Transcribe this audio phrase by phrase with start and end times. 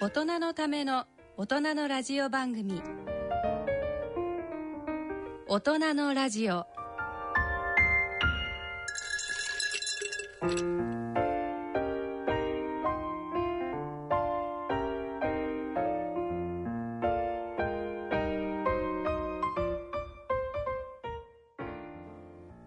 [0.00, 2.80] 大人のための大人のラジオ番組。
[5.48, 6.66] 大人のラジオ。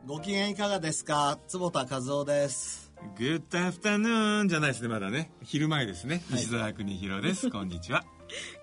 [0.05, 1.39] ご機嫌いかがですか？
[1.47, 2.90] 坪田和夫です。
[3.17, 5.31] グッドアフタヌーンじゃないですねまだね。
[5.43, 6.23] 昼前ですね。
[6.29, 8.03] 西澤邦弘です、 こんにちは。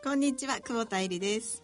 [0.02, 1.62] こんにちは、久保田恵里です。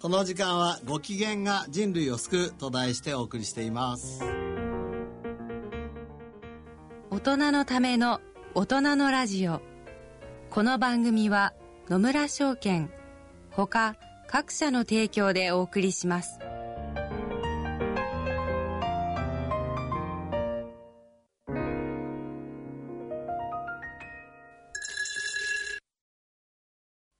[0.00, 4.22] この時間はご機嫌が人類を救うと題してお送りしています。
[7.10, 8.20] 大人のための
[8.54, 9.60] 大人のラジオ。
[10.50, 11.52] この番組は
[11.88, 12.90] 野村証券
[13.50, 16.38] ほか各社の提供でお送りします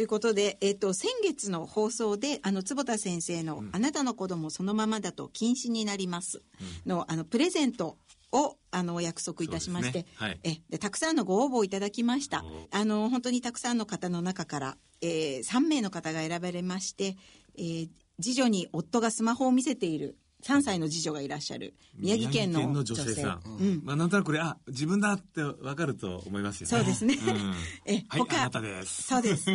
[0.00, 6.40] ということで、えっ、と、先月の放送で、あの、坪田先生の、あなたの子供そのままだと禁止になります
[6.86, 7.98] の、あの、プレゼント
[8.32, 10.06] を、あの、お約束いたしまして、
[10.42, 12.42] え、で、たくさんのご応募をいただきました。
[12.70, 17.18] あの、本当にたくさんの方の中から、えー、3名の方が選ばれまして、
[17.58, 17.90] えー、
[18.22, 23.14] 次女に夫がスマホを見せている、3歳の次女がいらっしゃる、宮城県の女性。
[23.14, 23.82] さん、うん。
[23.84, 26.70] まあなんとなくこれあ自分だってわかると思いますよね。
[26.70, 27.14] そうですね。
[27.14, 27.54] うん。
[27.84, 29.02] え、はいあなたです。
[29.02, 29.46] そうです。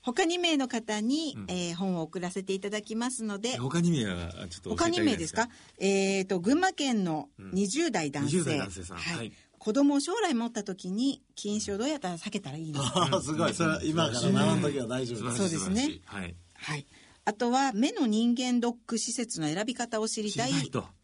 [0.00, 5.48] 他2名の方に、えー本を送らせていただきますので、他に名はちょっと他2あげない名ですか？
[5.78, 8.38] えっ、と、群馬県の20代男性。
[8.38, 8.96] 20代男性さん。
[8.96, 9.16] はい。
[9.18, 9.32] はい。
[9.58, 13.20] 子供を将来持った時に禁止をどうやったら避けたらいいのか？
[13.22, 13.54] すごい。
[13.54, 15.36] それは今から習う時は大丈夫です。
[15.36, 16.00] そうですね。
[16.06, 16.34] はい。
[16.54, 16.86] はい。
[17.24, 20.52] あとは、目の人間ドック施設の選び方を知りたい、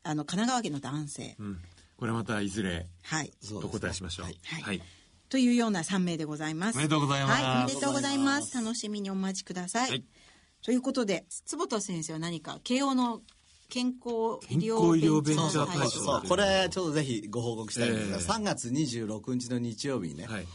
[0.02, 1.36] あの、神奈川県の男性。
[1.38, 1.58] うん、
[1.96, 3.32] これはまたいずれはい。
[3.52, 4.26] お答えしましょう。
[4.26, 4.38] はい。
[4.62, 4.82] はい。
[5.28, 6.76] というような3名でございます。
[6.76, 7.42] おめでとうございます。
[7.42, 8.56] はい、おめでとうございます。
[8.56, 9.90] 楽しみにお待ちください。
[9.90, 10.04] はい。
[10.62, 13.22] ということで、坪田先生は何か、慶応の
[13.68, 18.24] 健康医療健康医療ベンチャー大賞そうそうこれちょっとぜひご報告したいんですが、ええ。
[18.40, 20.46] 3月26日の日曜日にね、はい。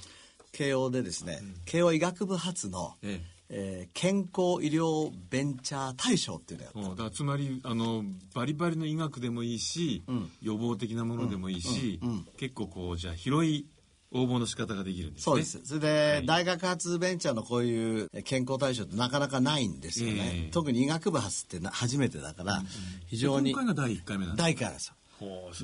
[0.51, 10.03] 慶応でですね、慶応医学部初の、ええー健康医療ベンチャー大賞っていうのをやっつまりあのバリバリの医学でもいいし、
[10.41, 11.99] 予防的なものでもいいし、
[12.37, 13.67] 結構こうじゃあ広い
[14.13, 15.23] 応募の仕方ができるんですね。
[15.23, 15.61] そうです。
[15.65, 16.25] それで、はい。
[16.25, 20.31] 大学発ベンチャーのこういう健康大賞ってなかなかないんですよね。
[20.35, 20.51] ええ。
[20.51, 22.61] 特に医学部発ってな初めてだから、
[23.07, 24.95] 非常に今回が第1回目なんです大会なんですよ。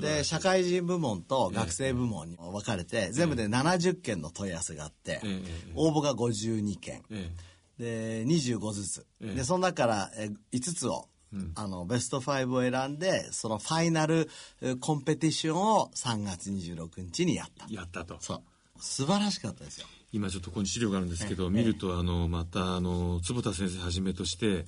[0.00, 5.30] で、社会人部門と学生部門に分かれて、全部で70件の問い合わせがあって、ええ。
[5.30, 5.72] ええ。
[5.76, 7.02] 応募が52件。
[7.10, 7.30] え
[7.80, 9.06] で、25ずつ。
[9.20, 11.08] ええで、その中からえ5つを、
[11.54, 14.28] あの、ベスト5を選んで、そのファイナル
[14.60, 17.66] えコンペティションを3月26日にやった。
[17.70, 18.42] えやったとそう。
[18.80, 19.86] 素晴らしかったですよ。
[20.12, 24.64] 今ちょっとここに資料があるんですけど、見るとあのまたあの坪田先生はじめとして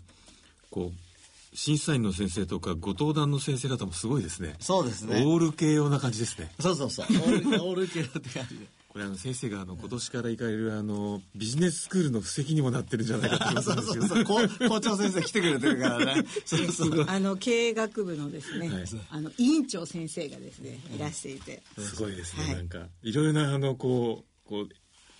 [0.70, 5.22] こう審査員の先生とかご登壇の先生方もすごいですねそうですね。
[5.26, 7.06] オール系用な感じですねそうそうそう。
[7.06, 8.66] オール、オール系って感じで。
[8.92, 14.24] これあの先生があの今年から行かれるあのビジネススクールの布石にもなってるんじゃないかと思うん そうですけどそうそう。
[14.58, 16.24] 校校長先生来てくれてるからね。
[16.44, 17.04] そうそう。
[17.08, 21.62] あの、経営学部のですね、はいあの、委員長先生がですね、いらしていて。
[21.78, 24.68] すごいですね、はいなんかいろいろなあのこうこう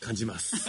[0.01, 0.55] 感じます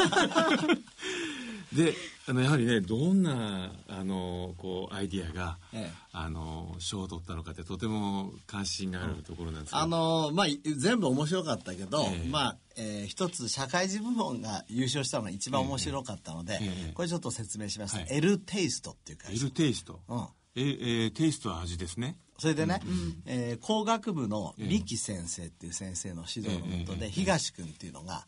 [1.75, 1.93] で
[2.27, 6.03] あのやはりねどんなあのこうアイディアが、ええ。
[6.15, 12.29] あの賞を取ったのかってとても関心があるところなんですけど、あのまあ、い全部面白かったけど、ええ。
[12.29, 16.91] まあ、えー一つ社会人部門が優勝したのが一番面白かったので、ええ。
[16.93, 18.07] これちょっと説明します、はい。
[18.11, 19.45] エルテイストっていう会社。
[19.45, 20.19] エルテイスト、うん。
[20.55, 22.81] ええーテイストは味ですねそれでね、
[23.25, 28.25] えー工学部の三木先生っていう先生の指導のもとで、東君っていうのが、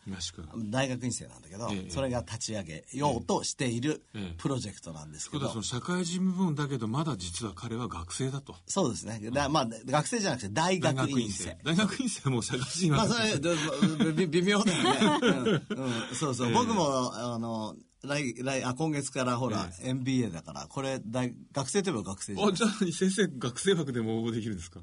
[0.71, 1.89] 大学院生なんだけど、ええ。
[1.89, 4.35] それが立ち上げようとしているええ。
[4.37, 8.55] プロジェクトなんですけど、その社会人部分だけどまだ実は彼は学生だと。
[8.67, 9.19] そうですね。
[9.33, 11.57] だまあ、学生じゃなくて大学院生。
[11.65, 12.29] 大学院生。
[12.29, 15.19] も社会人はまあ、それ、微妙だよね。
[15.21, 16.15] うん、うん。
[16.15, 16.53] そうそう。
[16.53, 17.75] 僕も、あの、
[18.05, 24.79] 来、来、あ、今月からほら、MBA だから、これ、大、学生といえば学生じゃんあじゃあ先生学生枠でも応募できるんですか？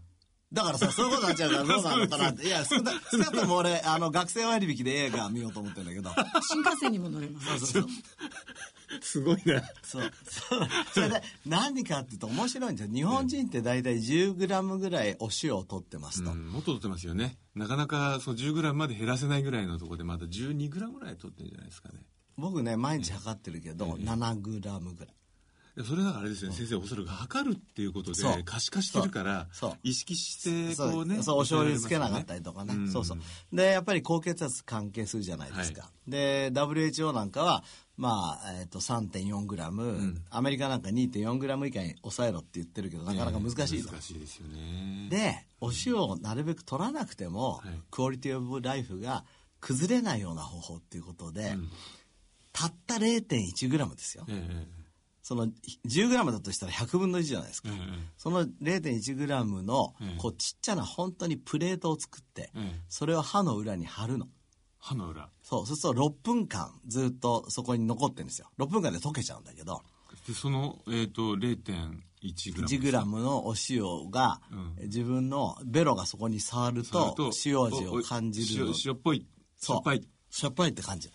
[0.52, 2.46] だからさ、そういうことになっちゃうから どうなのかなって。
[2.46, 6.10] いや、少な少なくとも俺、あの、学生割引で映画見ようと思ってるんだけど。
[6.46, 7.48] 新幹線にも乗れます。
[7.48, 7.90] そうそうそう。
[9.00, 10.12] すごいなそう。
[10.28, 12.94] そうそれで、何かっていうと面白いんですよ。
[12.94, 16.30] 日本人って大体 10g ぐらいお塩を取ってますと。
[16.32, 22.00] うんもっと取ってますよねなかなかそう 10g まで減らせないぐらいのところでまだ 12g ぐらい取ってるんじゃないですかね
[22.36, 24.50] 僕ね、毎日測ってるけど、7g
[24.94, 25.14] ぐらい。
[25.74, 26.52] いやそれだからあれですね。
[26.52, 29.48] 先生おそらく測るっていうことで可視化してるから
[29.82, 31.36] 意識してそうこうねそう。
[31.36, 32.88] お醤油つけなかったりとかね、うん。
[32.92, 33.18] そうそう。
[33.54, 37.64] でやっぱり高血圧関係するじゃないですか、で WHO なんかは
[37.96, 45.08] まあ、えっと 3.4g、アメリカなんか 2.4g 以下に抑えろって言ってるけどなかなか難しいと、難しいですよね。
[45.08, 49.24] でお塩をなるべく取らなくても、はいクオリティオブライフが
[49.60, 51.56] 崩れないような方法っていうことで、
[52.52, 54.66] たった 0.1g ですよ、ええ。
[54.68, 54.82] え
[55.22, 55.46] その
[55.86, 57.78] 10g だとしたら100分の1じゃないですか、えええ
[58.18, 64.28] その 0.1g のええこうちっちゃな本当にプレートを作って、ええそれを歯の裏に貼るの。
[64.78, 65.30] 歯の裏。
[65.42, 65.66] そう。
[65.66, 68.50] そうすると6分間ずっとそこに残ってるんですよ。
[68.58, 69.80] 6分間で溶けちゃうんだけど。
[70.26, 74.84] でその、えー、と 0.1g 1g のお塩が、うん。
[74.84, 77.14] 自分のベロがそこに触ると
[77.44, 79.20] 塩味を感じる塩塩っぽい。
[79.20, 79.76] しそう。
[79.76, 81.10] ょっぱいしょっぱいって感じ。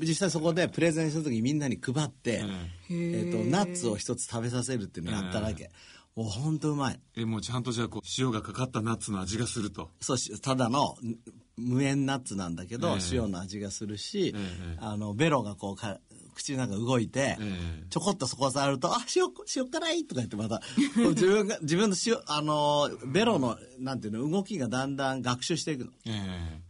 [0.00, 2.44] 実際そこでプレゼンした時にみんなに配って、
[2.88, 5.70] えー、とナッツを一つ食べさせるっていうのをやっただけ、
[6.14, 7.00] もうほんとうまい。
[7.16, 9.90] えもうちゃんとじゃあこう塩がかかったナッツの味がすると。
[10.00, 11.16] そうしただのん
[11.56, 12.98] 無塩ナッツなんだけど、ええ。
[13.12, 14.78] 塩の味がするし、ええ。
[14.80, 15.98] あのベロがこうか
[16.40, 17.84] 口の中動いて、ええ。
[17.90, 19.24] ちょこっとそこを触ると「あ塩
[19.56, 20.62] 塩辛い!」とか言ってまた
[21.10, 25.90] 自分が自分の塩あのベロのなんていうの動きがだんだん学習していくの。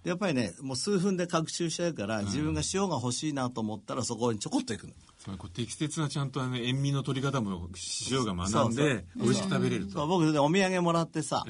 [0.05, 4.95] やっぱりねもう数分で学習しちゃうから、自分が塩が欲しいなと思ったらそこにちょこっといくの。
[5.19, 7.69] つまりこう適切なちゃんとあの塩味の取り方も
[8.11, 10.07] 塩が学んで美味しく食べれると。
[10.07, 11.45] 僕でお土産もらってさ、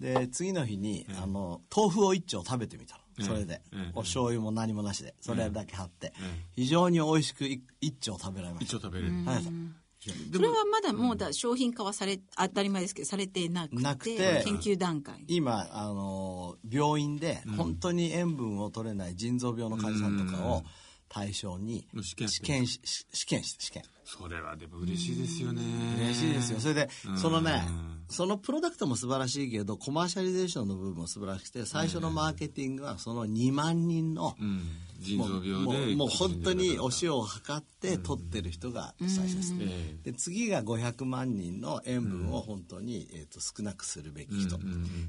[0.00, 5.14] えで次の日に、あの豆腐を一丁食べてみたの、ええそれで、ええお醤油も何もなしで。
[5.20, 9.42] それだけ貼って、ええ非常に美味しくい一丁食べられました一応食べれる、はい。
[10.32, 15.22] それはまだもうだ商品化はされ当たり前ですけどされてなくてなくて研究段階。
[15.28, 20.62] 今あの病院で本当に塩分を取れない腎臓病の患者さんとかを
[21.10, 22.80] 対象にうん試験試験試
[23.26, 23.82] 験して試験。
[24.04, 25.60] それはでも嬉しいですよね。
[25.98, 26.60] 嬉しいですよ。
[26.60, 27.18] それでうん。
[27.18, 27.62] そのね
[28.10, 34.62] そのプロダクトも素晴らしいけどコマーシャリゼーションの部分も素晴らしくて最初のマーケティングはその2万人のうん。
[35.00, 44.58] 腎もう臓病でもうもう本当にお口塩を測って取ってる人が最初です、えで次が500万人の塩分を本当に、えー、と少なくするべき人、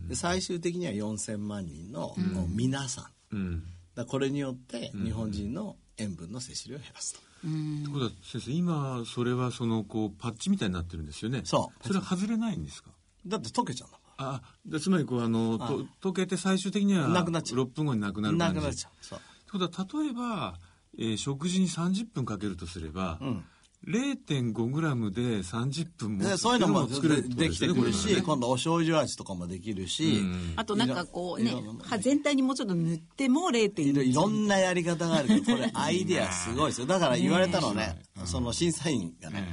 [0.07, 2.15] で最終的には4000万人の、
[2.47, 3.63] 皆さん。
[3.93, 11.41] だこれによって日本人の塩分の摂取量を減らすと、ってことは先生今それはそのこうパッチみたいになってるんですよね。
[11.43, 11.87] そう。
[11.87, 12.91] それは外れないんですか？
[13.25, 15.57] だって溶けちゃうんだもあでつまりこうあの
[15.99, 17.61] と溶けて最終的にはなくなっちゃう。
[17.61, 18.59] 6分後になくなる感じ。
[18.59, 18.91] くなっちゃう。
[19.03, 19.19] そう。
[19.49, 20.55] ということは例えば、
[20.97, 23.43] えー食事に30分かけるとすれば、ん
[23.87, 28.21] 0.5g で30分もでそういうのも作れできてくるし、ね。
[28.21, 30.53] 今度お醤油味とかもできるし、うん。
[30.55, 36.87] あとなんかこうね歯全体にもうちょっと塗ってもいろ0.1いろんなやり方があるけど、これアイディアすごいですよ。
[36.87, 39.47] だから言われたのね、その審査員がね、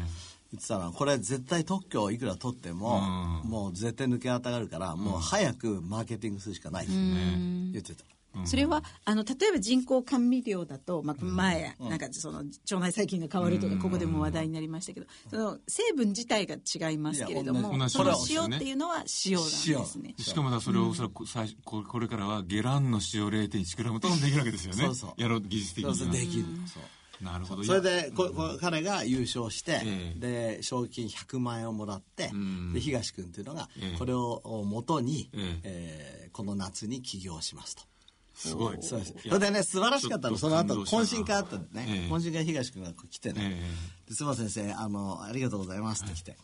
[0.52, 3.00] 言ってたのは、これ絶対特許をいくら取っても、
[3.44, 6.85] もう絶対抜け当たがるから、もう早くマーケティングするしかない。
[6.85, 8.04] って言ってた。
[8.45, 20.14] それはあの例えば人工甘味料だと、まあ、前、なんかその腸内細菌が変わるとか、ここでも話題になりましたけどその成分自体が違いますけれどもその塩っていうのは塩なんですね。
[20.18, 24.85] しかもだそれをおそらく最初ここれからはゲランの塩 0.1g ともできるわけですよね。
[24.85, 25.23] そうそう。
[25.23, 26.04] やろう技術的そうには。
[26.07, 26.45] そうできる。
[26.66, 27.25] そう。
[27.25, 27.64] なるほど。
[27.64, 32.73] それでここ彼が優勝して、えで賞金100万円をもらって、ん。
[32.73, 33.99] で東君っていうのがええ。
[33.99, 35.61] これを元に、え。
[35.64, 37.83] えーこの夏に起業しますと。
[38.38, 38.78] すごい。
[38.80, 39.14] そうです。
[39.35, 42.12] れでね、素晴らしかったの、その後、懇親会あったんでね、ええ。
[42.12, 46.37] 懇親会東君が来てね、えで須磨先生、あの、ありがとうございますって来て、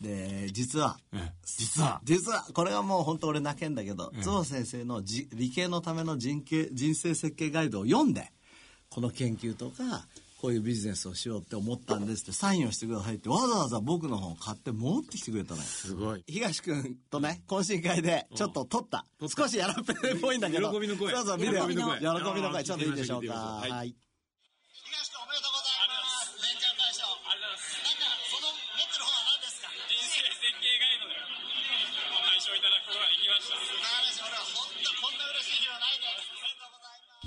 [0.00, 1.32] で、実は、ええ。
[1.44, 2.00] 実は。
[2.04, 8.32] 実は、これはもう本当俺泣けんだけど、須磨先生のじ理系のための人形人生設計ガイドを読んで、
[8.88, 10.06] この研究とか、
[10.42, 15.62] こういうビジネスをしようって思ったんですってサインをしてくださいってわざわざ僕の本を買って持ってきてくれたのよ。
[15.62, 16.24] すごい。
[16.26, 19.06] 東くんとね、懇親会でちょっと撮った。
[19.20, 20.72] 少しやらっぺっぽいんだけど。
[20.72, 21.68] 喜びの声そうそう、ビデオ。
[21.68, 22.64] 喜びの声喜びの声。
[22.64, 23.34] ちょっといいでしょうか。
[23.34, 23.94] はい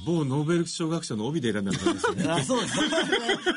[0.06, 2.26] 某ノーベル賞学賞の帯で選んだんですよね。
[2.30, 2.90] あそうですね。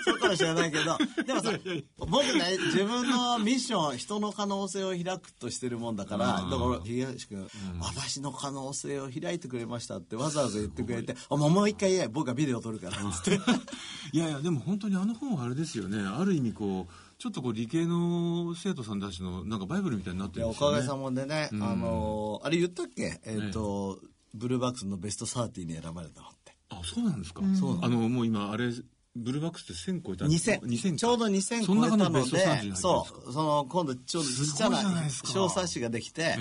[0.04, 1.52] そうかもしれないけど、でもさ、
[1.98, 7.48] 僕ね、自分のミッション、人の可能性を開くとしてるもんだから、だから、東君、
[7.80, 13.38] 私の可能性を開いてくれましたってわざわざ言ってくれて、あ、もう一回言え、僕がビデオ撮るから、つって。
[14.12, 15.98] いやいや、でも本当にあの本はあれですよね。
[16.00, 20.76] ある意味こう、ちょっとこう理系の生徒さんたちのなんかバイブルみたいになってるんですよね。
[20.76, 23.20] かげさまでね、あのー、あれ言ったっけ？
[23.24, 23.98] えっと、
[24.34, 26.37] ブルーバックスのベスト30に選ばれたのって。
[26.70, 27.42] あ、そうなんですか。
[27.58, 28.70] そうあの、もう今、あれ、
[29.16, 36.36] ブルーバックスって1000超えたんですか？2000 2000ちょうど2000超えたその中のベのスト30に入ってるんで、そう、その、今度ちょうどちっちゃな小冊子ができて、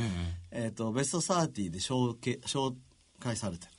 [0.51, 2.73] ええっと、ベスト30で紹介紹
[3.19, 3.71] 介されてる。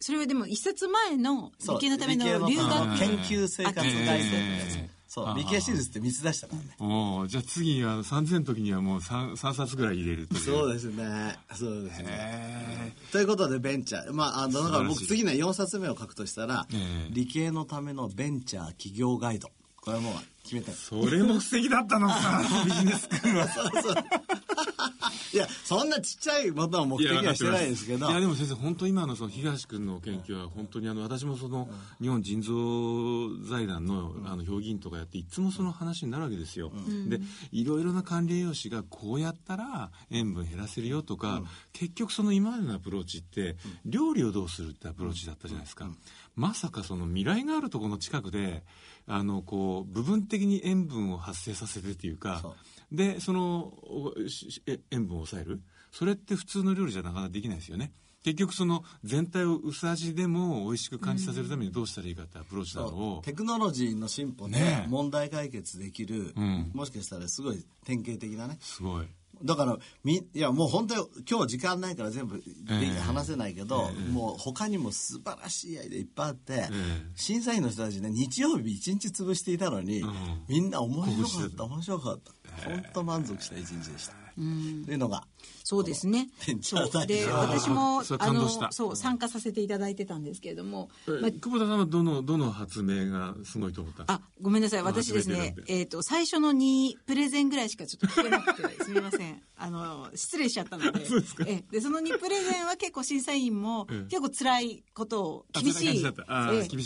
[0.00, 5.01] それはでも一冊前の理系のための留学研究生活あ大生のやつええ。
[5.14, 6.74] そう、理系シリーズって3つ出したからね。
[6.80, 10.40] おーじゃあ次は3000の時にはもう 3, 3冊ぐらい入れるという。
[10.40, 11.36] そうですね。
[11.52, 12.06] そうですね。
[12.08, 14.12] へということで、ベンチャー。
[14.14, 19.50] まあ、あの、だから僕次の4冊目を書くとしたら、ええ理系のためのベンチャー企業ガイド。
[19.82, 20.72] これはもう決めてる。
[20.72, 23.48] ーそれも素敵だったのか、 ビジネススクールは。
[23.48, 23.94] そうそう。
[25.32, 28.10] いや、そんなちっちゃいものを目的にはしてないですけど。
[28.10, 31.68] いやでも先生本当今のその東君の研究は本当にあの私もその
[32.00, 36.70] 日本腎臓財団のあの評議員とかやっていつもその話になるわけですよ。
[37.08, 37.20] で
[37.50, 43.56] いろいろな管理栄養士がこうやったら塩分減らせるよとか、結局その今までのアプローチって
[43.86, 45.90] 料理をどうするってアプローチだったじゃないですか。
[46.34, 48.64] まさかその未来があるところの近くで
[49.06, 52.42] あのこう部分的に塩分を発生させてっていうか
[52.90, 53.72] でその
[54.90, 55.60] 塩分を抑える。
[55.90, 57.92] それって普通の料理じゃなかなかできないですよね。
[58.24, 66.70] 結局その全体を薄味でも美味しく感じさせるためにどうしたらいいかってアプローチなのを、テクノロジーの進歩で問題解決できる、ん。
[66.72, 68.58] もしかしたらすごい典型的なね。
[68.60, 69.06] すごい
[69.44, 72.42] だから、み、いやもう本当に今日時間ないから全部
[73.00, 76.68] 話せないけど、もう他にも素晴らしいアイデアいっぱいあって、え
[77.14, 80.02] 審査員の人たちね、日曜日一日潰していたのに、
[80.48, 82.32] みんな面白かった、面白かった。
[82.68, 84.21] 本当満足した一日でした。
[84.34, 85.24] というのが、
[85.64, 86.28] そうですね。
[86.60, 87.06] そう。
[87.06, 94.22] で賞 私もあのそう参加させていただいてたんですけれども、えまあ久保田さんはどのどの発明がすごいと思ったんですか？
[94.24, 94.82] あ、ごめんなさい。
[94.82, 99.42] 私ですねえっ、と、最初の2プレゼンぐらいしかちょっと聞けなくて、すみません。
[99.56, 101.06] あの、失礼しちゃったので。
[101.06, 101.44] そうですか。
[101.46, 101.64] ええ。
[101.70, 106.02] で、その2プレゼンは結構審査員も、ええ結構辛いことを、あ厳しい、厳し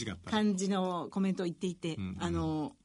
[0.05, 0.31] かった。
[0.31, 2.17] 感じのコメントを言っていて、んうん。
[2.19, 2.77] あの、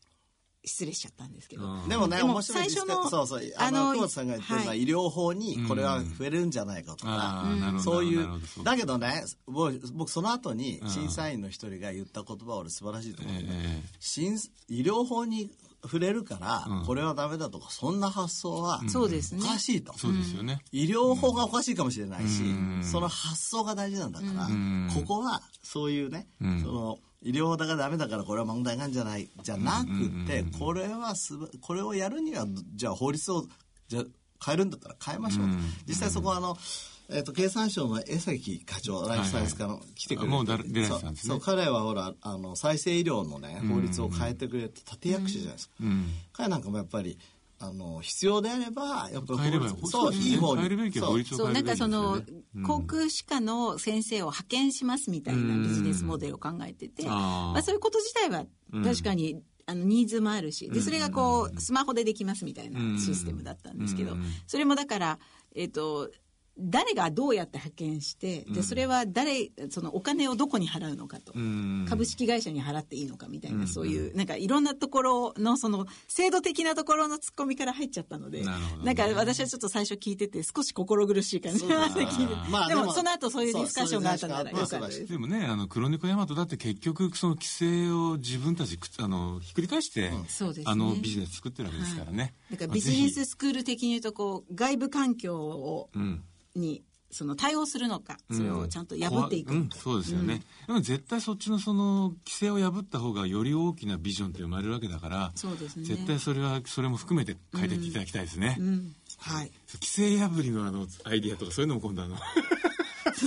[0.64, 1.66] 失礼しちゃったんですけど。
[1.66, 1.90] うん。
[1.90, 3.42] でもね、面白い最初のそうそう。
[3.58, 4.84] あの、久保田さんが言ってるのは、はい。
[4.84, 7.46] 医療法にこれは増えるんじゃないかとか、
[7.84, 8.28] そういう
[8.64, 14.38] だけどね、僕、僕その後に審査員の一人が言った言葉は俺素晴らしいと思う、ええ審
[14.68, 15.52] 医療法に
[15.84, 19.42] 触れるから、これはダメだとか、そんな発想は、そうですね。
[19.44, 19.98] おかしいと。
[19.98, 22.84] そうですよね、医療法がおかしいかもしれないし、うん。
[22.84, 24.92] その発想が大事なんだから、ん。
[24.94, 26.62] ここはそういうね、ん。
[26.62, 29.30] その医療だからダメだからこれは問題なんじゃない？
[29.44, 33.46] じゃなくて、これはすばこれをやるにはじゃあ法律を
[33.88, 34.04] じゃあ
[34.44, 35.48] 変えるんだったら変えましょう。
[35.48, 35.56] と、
[35.88, 36.58] 実際そこはあの、
[37.10, 41.30] えっと経産省の江崎課長ライフサイエンス課の、来てくれてもうだ出られてたんですね。
[41.30, 46.08] そうそう彼はほらあの再生医療のね法律を変えてくれて立役者じゃないですか、うん。
[46.34, 47.20] 彼なんかもやっぱり
[47.62, 50.62] あの必要であればやっぱり変えればそういい法律。
[50.62, 51.14] 変えるべきはそう。
[51.14, 52.22] 法律をそう、なんかその
[52.66, 58.46] 航空歯科の先生を派遣しますみたいなビジネスモデルを考えてて、まあそういうこと自体は
[58.84, 64.16] 確かに、あのニーズもあるし、で、それがこう、スマホでできますみたいなシステムだったんですけど、
[64.48, 65.20] それもだから、
[65.56, 66.10] えっ、と、
[66.58, 71.86] 誰がどうやって派遣して、で、それは誰、そのお金をどこに払うのかと、ん。
[71.88, 85.08] 株式会社に払っていいのかみたいな、そういう、なんかいろんなところの、その、制度的なところのツッコミから入っちゃったので、なんか私はちょっと最初聞いてて、少し心苦しい感じがして聞いてまあでも、その後そういうディスカッションがあったならよかったです。
[85.08, 90.12] でもね、あの、黒猫大和だって結局、その規制を自分たちく、あの、ひっくり返して、
[90.66, 92.36] あの、ビジネス作ってるわけですからね。
[92.52, 96.24] だからビジネススクール的に言うと、こう、外部環境を、うん。
[96.56, 99.54] に、その対応するのか、それをちゃんと破っていく。
[99.54, 100.42] うん、そうですよね。
[100.66, 108.56] でも絶対そっちのその規制を破った方がより大きなビジョンって生まれるわけだから、そうですね絶対それは、それも含めて変えていただきたいですね。
[108.60, 108.96] うん。
[109.18, 109.52] はい。
[109.74, 112.16] 規制破りのあの、アイディアとかそういうのも今度あの、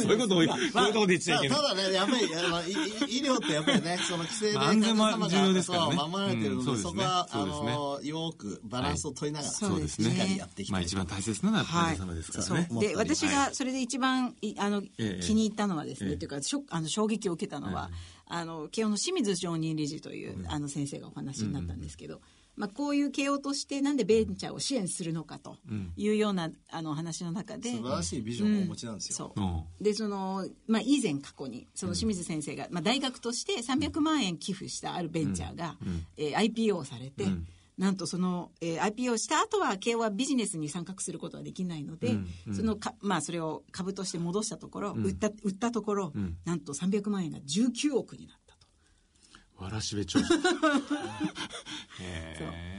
[0.03, 1.59] そういうことを、そういうこと言っちゃいけない。
[1.59, 2.73] ただね、やっぱり、
[3.19, 5.97] 医療ってやっぱりね、その規制で、まあ安全も重要ですからね。
[5.97, 10.11] 守られてるので、うんそこは、あの、よくバランスを取りながら、そうですね。
[10.11, 10.65] しっかりやってい。
[10.67, 10.73] きたい。
[10.73, 12.69] まあ一番大切なのは患者様ですからね。
[12.71, 16.17] はいで私がそれで一番いあの、ええ気に入ったのはですね、ええ。
[16.17, 16.37] というか
[16.71, 17.91] あの衝撃を受けたのは、
[18.27, 22.21] あの慶応の清水常任理事という、あの先生がお話になったんですけど、
[22.57, 25.57] まあ、こういう慶応としてなんでベンチャーを支援するのかと
[25.97, 27.71] いうような、あの話の中で。
[27.71, 29.17] 素晴らしいビジョンをお持ちなんですよ。
[29.17, 29.41] そう。
[29.41, 35.77] うんでその、まあ、以前過去にその清水先生が、まあ、大学として300万円寄付したあるベンチャーが、
[36.17, 37.27] えー IPO されて、
[37.77, 42.17] なんとその、えー IPO した後は慶応はビジネスに参画することはできないので、
[42.55, 46.13] そのか、まあ、それを株として戻したところ、売った売ったところ、
[46.45, 48.44] なんと300万円が19億になった。
[48.44, 48.44] と。
[49.65, 50.35] わらしべ長者。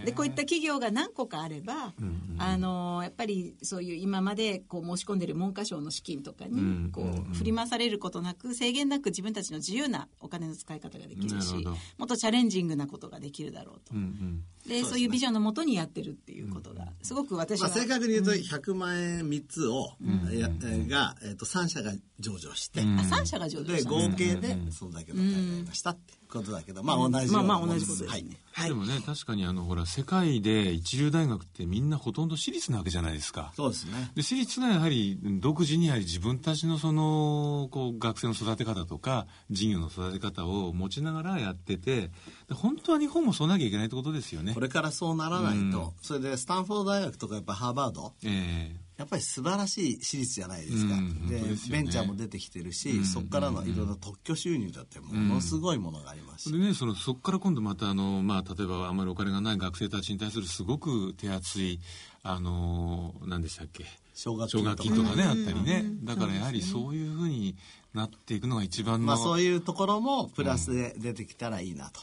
[0.05, 1.93] でこういった企業が何個かあれば、
[2.37, 11.55] あのやっぱりそういう今までこう申し込んでる文科省の資金とかにこう振り回されることなく制限なく自分たちの自由なお金の使い方ができるし
[11.97, 14.43] もっとチャレンジングなことができるだろうと、うんうん。
[14.69, 19.91] でそういうビジョンのもとにやってるっていうことがすごく私は、まあ、正確に言うと、100万円3つを、
[20.31, 28.69] やえが、えっと、3社が上場して、あ3社が上場で、したんです合計で、そんだけの金になりましたってことだけど、まあ、同じまあまあ同じことですね、はい。
[28.69, 33.53] でもね、確かにあの、ほら、世界で一流大学ってみんなほとんど私立なわけじゃないですか。
[33.55, 34.11] そうですね。
[34.15, 42.11] で、私立がやはり独自にやはり自分たちのその、こう、学生の育て方とか、事業の育て方を持ちながらやってて、
[42.47, 44.53] で本当は日本もそうなきゃいけないってことですよね。
[44.53, 44.59] こ。
[44.59, 50.93] れからそうならないと、それでスタンフォード大学とかやっぱハーバード、ええやっぱり素晴らしい私立じゃないですか。
[50.95, 51.41] うんでね。
[51.69, 56.51] ベンチャーも出てきてるし、そこからのいろいろ特許収入だってものすごいものがありますし。
[56.51, 61.79] でね、そのそこから今度またあの、まあ、例えばあまりお金がない学生たちに対するすごく手厚い
[62.23, 63.85] あの何でしたっけ？
[64.13, 67.55] 奨学奨金とか学金とかね、あったりね、だからやはりそういうふうに
[67.93, 71.99] なっていくのが一番の、まあそういうところもプラスで出てきたらいいなと。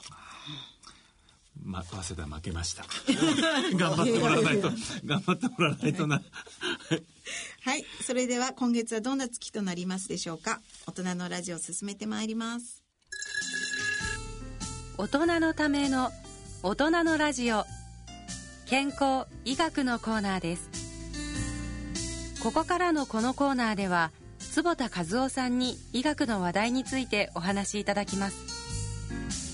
[1.61, 2.85] ま、早稲田負けました。
[3.77, 4.71] 頑張ってもらわないと。
[5.05, 6.23] 頑張ってもらわないとな。
[7.63, 7.85] はい。
[8.05, 10.61] それでは今月はどんな月となりますでしょうか？
[10.87, 12.83] 大人のラジオを進めてまいります。
[14.99, 16.13] 大人のための
[16.63, 17.65] 大人のラジオ。
[18.67, 20.83] 健康医学のコーナーです。
[22.43, 24.11] ここからのこのコーナーでは
[24.41, 29.52] 坪田和夫さんに医学の話題についてお話しいただきます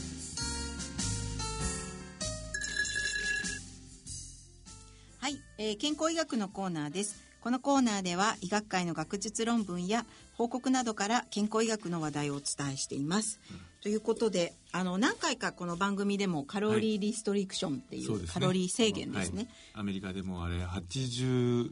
[5.59, 7.17] えー健康医学のコーナーです。
[7.41, 13.41] このコーナーでは医学会の学術論文や報告などから健康医学の話題をお伝えしています、
[13.83, 18.31] ということであの何回かこの番組でもカロリーリストリクションっていそうですね。
[18.31, 19.49] うカロリー制限ですね。
[19.75, 19.81] はい。
[19.81, 21.71] アメリカでもあれ86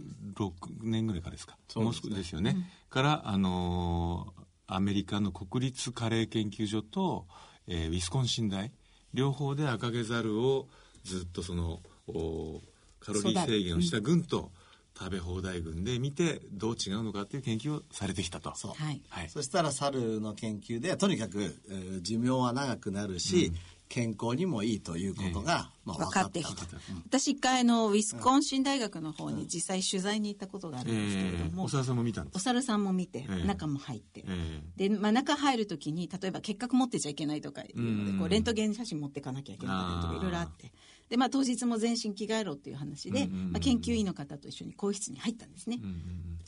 [0.82, 1.56] 年ぐらいからですか？
[1.76, 2.56] もう少しですよね、
[2.90, 7.26] からあのーアメリカの国立カレー研究所と、
[7.68, 8.72] えーウィスコンシン大
[9.14, 10.66] 両方で赤毛ザルを
[11.04, 12.60] ずっとそのお
[13.06, 14.50] カロリー制限をした群と
[14.98, 18.54] 食べ放題群で見てどう違うのかっていう研究をされてきたと。
[18.56, 18.82] そう。
[18.82, 19.02] はい。
[19.08, 19.28] はい。
[19.28, 23.52] そしたら猿の研究でとにかく、えー寿命は長くなるし、
[23.88, 26.66] 健康にもいいということが、まあ、分かってきた。
[26.66, 38.18] と私一回あのウィスコンシン大学の方に実際取材に行ったことがあるんですけれども、えーお猿さんも見たんですお猿さんも見て、ええ中も入って、えで、まあ、中入るときに例えば結核持ってちゃいけないとかいうので、うん。
[38.18, 40.72] こうレントゲン写真持ってかなきゃいけないとかいろいろあって
[41.08, 45.78] で、まあ、当日も全身着替えろっていう話で、まあ、研究員の方と一緒に更衣室に入ったんですね、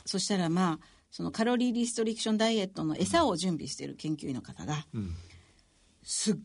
[0.05, 5.15] そしたらまあそのカロリーリストリクションダイエットの餌を準備している研究員の方が、うん。
[6.03, 6.35] すっ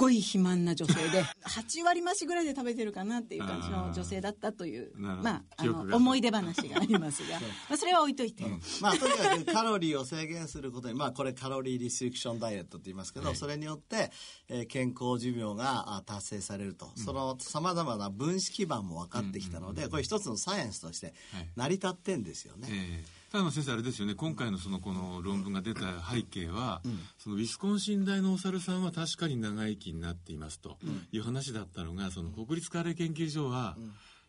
[0.00, 7.38] ごい肥満な女性で 8割増しぐらいで食べてるかなっていう感じの女性だったというまああの思い出話がありますが。
[7.68, 8.44] まあそれは置いといて、
[8.80, 14.10] まあとにかくカロリーを制限することにまあこれカロリーリストリクションダイエットって言いますけど、それによって、
[14.48, 21.12] えー健康寿命があ達成されると、そのさまざまな分子基盤も分かってきたので、これ一つのサイエンスとして
[21.56, 22.68] 成り立ってんですよね。
[22.70, 24.14] ええただまあ先生あれですよね。
[24.14, 25.80] 今回のそのこの論文が出た
[26.12, 26.82] 背景は、
[27.16, 30.78] そのウィスコンシン大のお猿さんは確かに長生きになっていますと
[31.12, 33.76] いう話だったのがその国立カレー研究所は、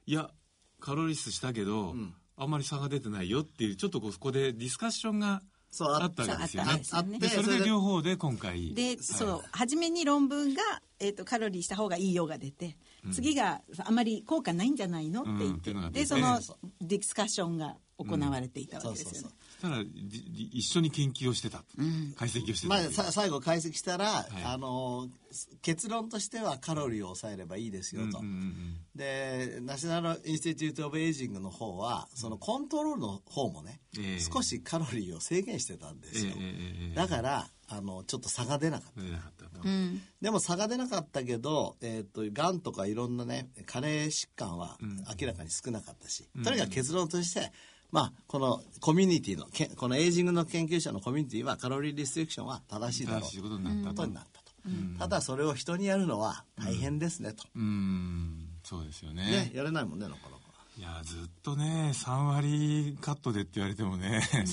[0.06, 0.30] いや
[0.80, 1.96] カロリー数したけど、
[2.38, 6.72] あんまり差が出てないよっていうちょっとここでディスカッションがそうあったわけですよね。
[6.74, 7.20] あですよね。
[7.20, 10.62] でそれで両方で今回で、そう初めに論文が、
[11.00, 12.78] えー、とカロリーした方がいいよが出て、
[13.12, 16.00] 次があまり効果ないんじゃないのって言って、うんって。
[16.02, 16.40] でその
[16.82, 19.36] ディスカッションが行われていたわけですよね。
[19.62, 21.66] たらじじ一緒に研究をしてたと、
[22.16, 22.68] 解析をしてた。
[22.68, 24.26] まあ、最後解析したら、い。
[24.44, 25.10] あの
[25.62, 28.22] 結論としてはカロリーを抑えればいいですよと、
[28.96, 34.20] で National Institute of Aging の方はそのコントロールの方もね、ええ。
[34.20, 36.34] 少しカロリーを制限してたんですよ、
[36.96, 39.42] だからあのちょっと差が出なかった。
[40.22, 44.78] でも差が出なかったけど、えー、とがんとかいろんなね加齢疾患は
[45.20, 47.52] 明らかに少なかったし、とにかく結論として、
[47.92, 53.22] まあ、このコミュニティのけこのエイジングの研究者のコミュニティはカロリーリストリクションは正しいだろう。
[53.22, 54.24] 正しいことになったことになっ
[55.00, 58.48] ただそれを人にやるのは大変ですねと、うん。
[58.64, 59.26] そうですよね。
[59.26, 60.42] ねやれないもんねなかなか。
[60.78, 64.22] いやずっとね3割カットでって言われてもね。
[64.32, 64.46] そう。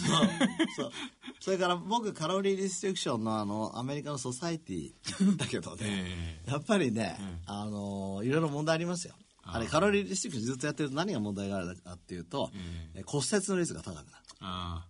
[0.77, 0.93] そう。
[1.41, 5.77] それから僕カロリーリストリクションのあのアメリカのソサイティ行ったけどね、
[6.47, 6.51] え。
[6.51, 9.15] やっぱりね、あのいろいろ問題ありますよ
[9.51, 12.51] あれカロリーリストリクションずっとやってると何が問題があるかっていうと、
[12.95, 14.07] え骨折の率が高くなる。
[14.41, 14.87] あ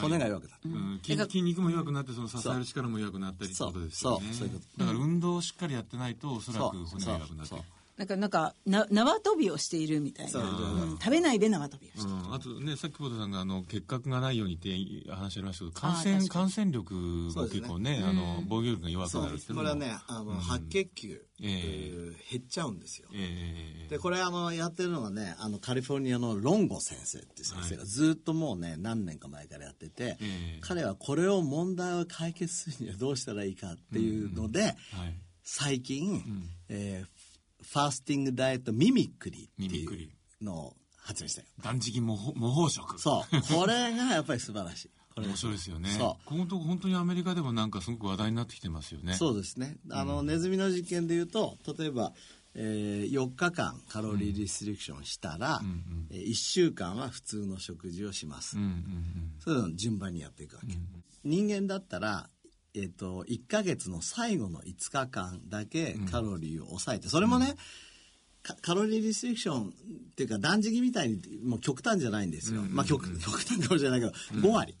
[0.00, 1.00] 骨が弱くなる、うん。
[1.04, 4.32] 筋筋肉も弱くなってその支える力も弱くなったりってことですよね。
[4.32, 4.34] そう。
[4.34, 4.48] そう。
[4.48, 7.54] いうこだから運動をしっかりやってないとおそらく骨が弱くなって
[7.96, 10.32] なんか、なんか、な縄跳びをしているみたいな。
[10.32, 10.42] そう。
[10.42, 10.98] うん。
[10.98, 12.10] 食べないで縄跳びをしている。
[12.10, 14.70] うん、あとねさっき久保田さんがあの結核がないようにって
[15.10, 23.88] 話ありましたけど感染感染力も結構ねあの防御力が弱くなるっていうこれはねあの、白血球、えええー減っちゃうんですよ、ええ。
[23.90, 30.58] でこれあのやってるのがねあのカリフォルニアのロンゴ先生っていう先生がずっともうね何年か前からやってて、ええ。
[30.60, 34.74] 彼はこれを問題を解決するにはどうしたらいいかっていうので、はい。
[35.42, 36.22] 最近、
[36.68, 37.13] えー
[37.64, 41.46] ファースティングダイエットミミックリーっていミミックリうのを発明したよ。
[41.62, 43.00] 断食模倣模倣食。
[43.00, 43.54] そう。
[43.54, 44.90] これがやっぱり素晴らしい。
[45.14, 45.90] これ面白いですよね。
[45.90, 49.14] そこのとこ本当にアメリカでもなんかすごく話題になってきてますよね。
[49.14, 49.76] そうですね。
[49.90, 52.12] あの、ネズミの実験でいうと例えば、
[52.56, 55.60] えー4日間カロリーリストリクションしたら、
[56.10, 59.32] え1週間は普通の食事をします、うんうんうん。
[59.40, 60.74] そういうのを順番にやっていくわけ、
[61.24, 62.28] 人間だったら、
[62.74, 67.54] えっと1ヶ月の最後の5日間だけカロリーを抑えて、それもね、
[68.42, 69.70] カカロリーリストリクションっ
[70.16, 74.76] ていうか断食みたいにもう極端じゃないんですよ、まあ極 極端かもしれないけど、5割。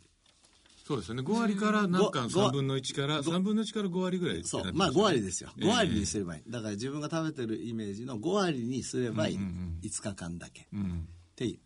[0.86, 1.22] そうですよね。
[1.22, 4.72] 5割からなんかご3分の1から3分の1から5割ぐらいそう。
[4.74, 5.50] まあ5割ですよ。
[5.56, 10.62] 5割にするればいい、だから自分が食べてるイメージの5割にすればいい、5日間だけ。
[10.62, 11.08] っうん。
[11.36, 11.58] ていう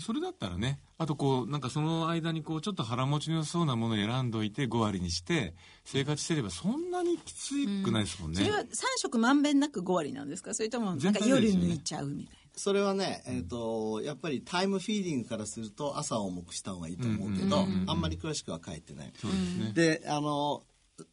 [0.00, 7.50] それだったらねあとこうなんかその間にこうちょっと腹持ちの良さそうなものを選んどいて5割にして生活してればそんなにきつ
[7.84, 8.64] くないですもんね、それは3
[8.98, 10.54] 食まんべんなく5割なんですか？
[10.54, 12.38] それとも、なん全か夜抜いちゃうみたいな。
[12.58, 19.12] それはね、えー、とやっぱりタイムフィーディングからすると朝を重くした方がいいと思うけど、あんまり詳しくは書いてない。
[19.16, 20.62] そうですね、であの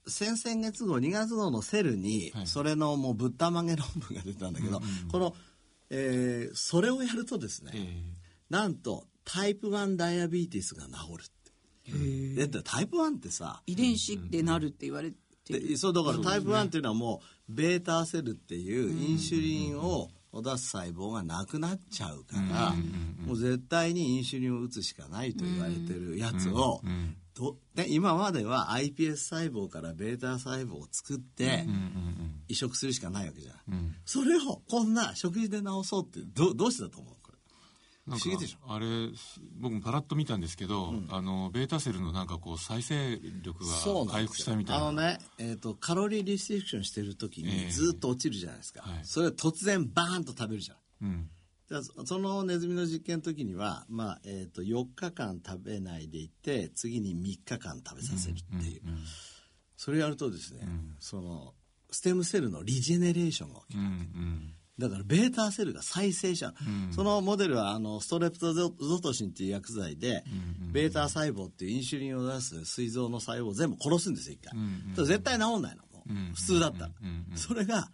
[0.07, 2.47] 先々月号2月号のセルに、はい。
[2.47, 4.81] それのもうぶったまげ論文が出たんだけど、
[5.11, 5.35] この、
[5.89, 8.03] えーそれをやるとですね、え
[8.53, 12.39] なんとタイプ1ダイアビーティスが治るって。
[12.39, 15.17] だってタイプ1ってさ遺伝子でなるって言われて
[15.49, 15.69] る。
[15.69, 22.73] でそうだからタイプ1っていうのはもうベータセルっていうインシュリンを出す細胞がなくなっちゃうから、
[23.25, 26.81] もう絶対にインシュリンを打つしかないと言われてるやつを、
[27.33, 31.65] どで今までは iPS 細胞からベータ細胞を作って
[32.47, 33.61] 移植するしかないわけじゃない、
[34.05, 37.13] それをこんな食事で治そうってどどうしてだと思う？
[38.05, 38.73] 不思議でしょ？
[38.73, 38.85] あれ
[39.59, 44.87] 僕もパラッと見たんですけど、あのベータセルのなんかこう再生力が回復したみたいな。
[44.87, 47.65] あのね、えー、とカロリーリストリクションしてる時ええ。
[47.65, 48.99] にずっと落ちるじゃないですか、はい。
[49.03, 51.29] それを突然バーンと食べるじゃないうん。
[51.69, 58.81] じゃあそそのネズミの実験の時には、まあえー、と4日間食べないでいて次に3日間食べさせるっていう、
[59.77, 60.67] それやるとですね、
[60.99, 61.53] その
[61.89, 66.53] ステムセルのリジェネレーションが起きる、うんうんだからベータセルが再生しちゃう、
[66.93, 68.69] そのモデルはあのストレプトゾ
[68.99, 70.23] トシンっていう薬剤で、
[70.71, 76.91] ベータ細胞っていうインシュリンを出す膵臓の細胞を全部殺すんですよ一回、だから絶対治んないのもう、普通だったら、
[77.35, 77.89] それが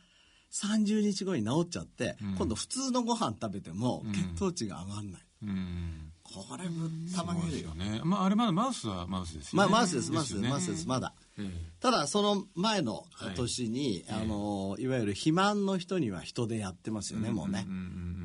[0.51, 7.73] 30日後に治っちゃって、今度普通のご飯食べても血糖値が上がんない、うんこれぶったまげるよ。
[7.73, 8.01] ね。
[8.03, 9.69] まああれまだマウスはマウスですよね。
[9.69, 11.71] まあマウスですマウスです、マウスですまだ、ええ。
[11.79, 17.65] ただその前の年に、あのいわゆる肥満の人には人でやってますよね、もうね、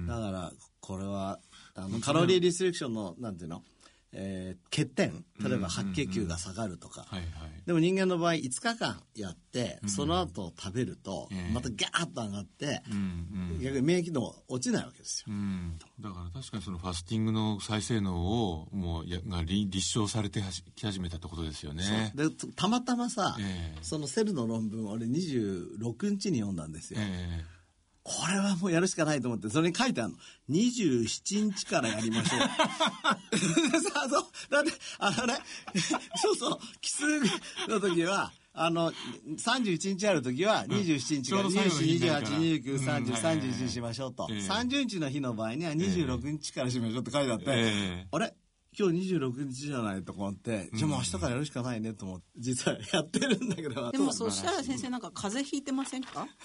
[0.06, 1.40] だからこれは
[1.74, 3.62] あのカロリーリストリクションのなんていうの、
[4.14, 7.06] えー欠点例えば白血球が下がるとか、
[7.66, 11.52] でも人間の場合5日間やって、その後食べると、ええ。
[11.52, 13.60] またガーッと上がって、うんうん。
[13.60, 15.78] 逆に免疫の落ちないわけですよ、うん。
[16.00, 20.40] だから確かにそのファスティングの再生能をもうやが立立証されて
[20.76, 22.12] き始めたってことですよね。
[22.14, 22.24] で
[22.56, 23.78] たまたまさ、ええ。
[23.82, 27.44] そのセルの論文俺26日に読んだんですよ、え
[28.04, 30.16] これはもうやるしかないと思って、それに書いてあるの。
[30.50, 33.70] 27日からやりましょう。
[33.72, 34.24] でさそう？
[34.50, 35.34] だって、あのね、
[36.16, 37.04] そうそう、奇数
[37.68, 38.92] の時は、あの、
[39.38, 42.38] 31日ある時は27日から、うど最後の日にな27、るから。
[42.38, 44.26] 28、29、30、うんはいはいはい31にしましょうと。
[44.30, 47.52] ええ30日の日の場合には26日からしましょうって書いてあって、え
[48.04, 48.06] え。
[48.12, 48.34] あれ？
[48.76, 53.92] 今日26日じゃないと思って、じゃあもう明日からやるしかないねと思って、実はやってるんだけど。
[53.92, 56.26] でもそしたら先生なんか風邪ひいてませんか？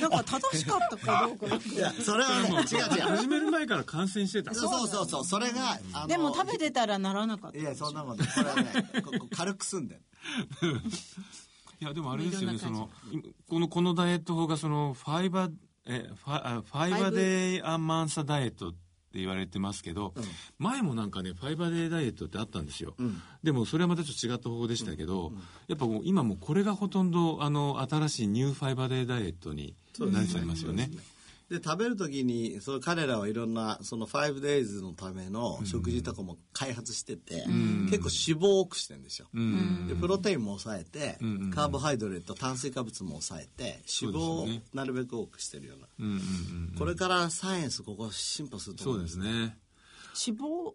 [0.00, 3.16] なんか正しかったかどうかいや、それはね、違う違う。
[3.16, 4.54] 始める前から感染してた。
[4.54, 8.24] そうそうそう、それが、あのでも食べてたらならなかったいや、そんなもんね。
[8.32, 10.02] これはね、ここ軽く済んでる。
[11.80, 15.52] いや、でもあれですよね、その、今この、このダイエット法が、その、ファイバー、
[15.88, 18.78] え、ファあファイバーデイアンマンサダイエットって
[19.20, 20.14] 言われてますけど、
[20.58, 22.94] 前もなんかね、ファイバーデイダイエットってあったんですよ。
[23.42, 25.32] でも、それはまたちょっと違った方法でしたけど、
[25.68, 30.90] やっぱもう今もうこれがほとんど、あの、新しいニューファイバーデイダイエットになりつつありますよね。
[31.48, 39.28] で、食べるときに、その彼らはいろんな、その 5days のための食事とかも開発してて、結構脂肪を多くしてるんですよ。
[39.88, 41.18] で、プロテインも抑えて、
[41.54, 45.86] カーボハイドレート、炭水化物も抑えて、脂肪をなるべく多くしてるような。
[46.00, 46.74] うんうんうん。
[46.76, 49.56] これからサイエンスここ進歩するとそう思うんですね。
[50.26, 50.74] 脂肪を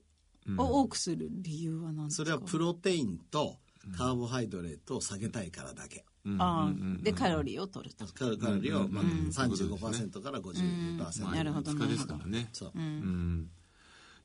[0.57, 2.23] 多くする理由は何ですか？
[2.23, 3.57] それはプロテインと
[3.97, 6.05] カーボハイドレートを下げたいからだけ。
[6.37, 11.35] ああでカロリーを取るとカロカロリーをまあ35%から52%。
[11.35, 12.49] なるほど5日ですからね。
[12.53, 12.71] そう。
[12.75, 13.49] うん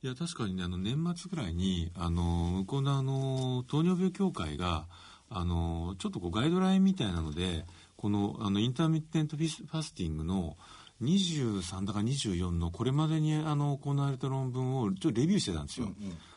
[0.03, 4.85] いや確かにねあの年末ぐらいにあの向こうのあの糖尿病協会が
[5.29, 10.55] あのちょっとこうガイドラインみたいなのでこのあの intermittent fas fasting の
[11.01, 15.89] 23だか24のこれまでにあの行われた論文をちょっとレビューしてたんですよ。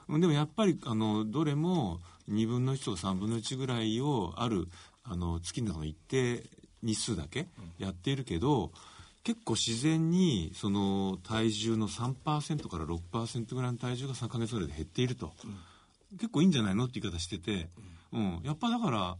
[0.09, 4.69] でもやっぱりあのどれも2分の1とか3分の1ぐらいをある
[5.11, 6.45] あの月の中の一定
[6.85, 8.71] 日数だけやっているけど、
[9.25, 15.33] 結構自然にその体重の3%から6%ぐらいの体重が3ヶ月ぐらいで減っていると、
[16.13, 17.69] 結構いいんじゃないのって言い方してて、
[18.13, 19.17] うん、やっぱだから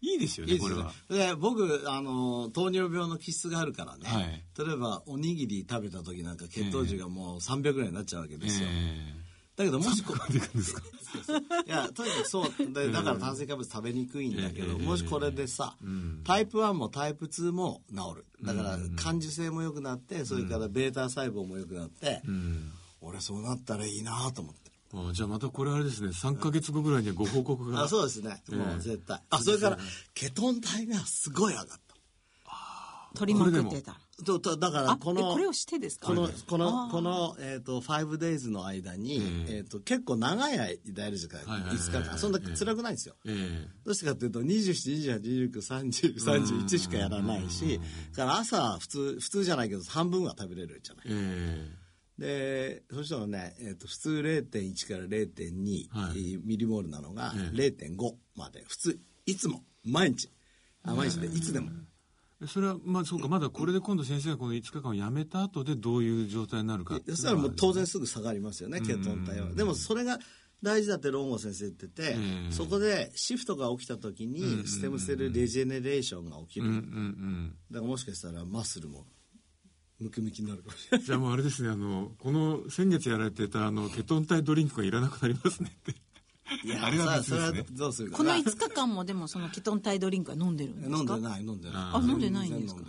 [0.00, 0.92] いいですよねいいこれは。
[1.10, 1.18] ね。
[1.30, 4.42] で僕あの糖尿病の気質があるからね、はい。
[4.56, 9.23] 例えばおにぎり食べた時なんか血糖値がもう300ぐらいになっちゃうわけですよ、え
[9.56, 10.40] だけどもしこえでい
[11.68, 12.72] やとにかくそう。
[12.72, 15.76] でだから炭水化物食べにくいんだけど、もしこれでさ、
[16.24, 18.26] タイプ1もタイプ2も治る。
[18.42, 22.20] だから感受性も良くなってそれからベータ細胞も良くなって、
[23.00, 24.72] 俺そうなったらいいなと思って。
[24.92, 26.08] あじゃあまたこれあれですね。
[26.08, 27.84] 3ヶ月後ぐらいにはご報告が。
[27.84, 29.20] あそうですね、もう絶対。
[29.30, 29.78] あそれから
[30.14, 31.94] ケトン体がすごい上がった。
[33.14, 36.06] 取りまくってたととだからあこのえこれをしてですか？
[36.08, 41.76] この、この、この、えっ、と、5 days の間に、えっ、と、結構長い間やる時間、はいはいはいはい。
[41.78, 42.18] 5日間。
[42.18, 43.16] そんな辛くないんですよ。
[43.26, 43.32] え
[43.66, 43.68] え。
[43.84, 47.80] どうしてかっていうと、27、28、29、30、31しかやらないし、
[48.12, 51.06] だから朝、普通、普通じゃないけど、半分は食べれるじゃない？
[51.08, 51.70] え
[52.18, 56.38] で、そしたらね、えっ、と、普通0.1から0.2、はい。
[56.44, 60.30] ミリモールなのがえ0.5まで、普通、いつも、毎日。
[60.84, 61.70] あ毎日で、いつでも。
[62.42, 69.52] えそれはまあそうかまだこれで今度先生がこの5日間をやめた後でどういう状態になるかそしたらもう当然のすぐ下がりますよね、ケトン体は。
[69.52, 70.18] でもそれが
[70.62, 76.72] 大事だってロンゴ先生言ってて、うんそこでシフトが起きた時にステムセルレジェネレーションが起きる。
[77.70, 79.04] だからもしかしたらマッスルも
[80.00, 81.06] ムキムキになるかもしれない。
[81.06, 85.94] じゃあもうあれですねあのこの先月やられてたあのケトン体ドリンクがいらなくなりますねって
[86.64, 87.76] いや あれは別それはですね。
[87.78, 88.36] どうするかこのな。
[88.36, 90.96] 5日間もでもそのケトン体ドリンクは飲んでるんですか？
[90.96, 91.76] 飲んでない、飲んでない。
[91.76, 92.80] あ飲んでないんですか？
[92.82, 92.84] い。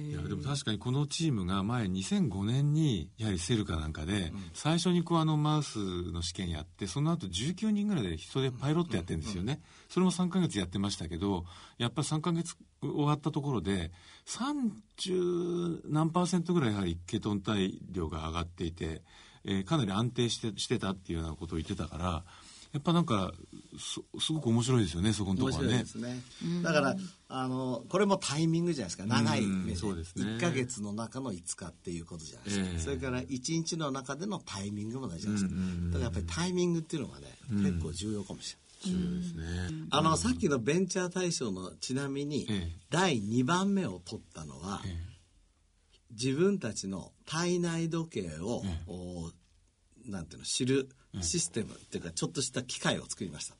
[0.00, 5.78] いやでも確かにこのチームが前2005年にやはりセルかなんかで最初にこうあのマウス
[6.12, 9.60] の試験やってその後19人ぐらいで人でパイロットやってるんですよね。
[9.88, 11.46] それも3ヶ月やってましたけど
[11.78, 13.90] やっぱり3ヶ月終わったところで
[14.26, 19.02] 30何パーセントぐらいやはりケトン体量が上がっていて、
[19.44, 22.24] えーかなり安定してしてたっていうようなことを言ってたから
[22.72, 23.32] やっぱなんか
[23.78, 26.22] すすごく面白いですよねそこのところはねね。
[26.62, 26.96] だから、
[27.28, 29.06] あの、これもタイミングじゃないですか。
[29.06, 29.76] 長いうん目で。
[29.76, 32.66] そうですね1ヶ月の中の5日っていうことじゃないですか。
[32.66, 35.52] ええそれから1日の中でのタイミングも大事ないですか。
[35.52, 38.68] うんうんうんだからやっぱりタイミングっていうのがね、結構重要かもしれない。
[38.80, 44.96] そうですねあの、さっきのベンチャー大賞のちなみに、ええ第2番目を取ったのは、え
[46.10, 49.32] 自分たちの体内時計を、ええお
[50.06, 50.88] なんていうの、知る
[51.20, 53.54] システムっていうか、ちょっとした機械を作りました。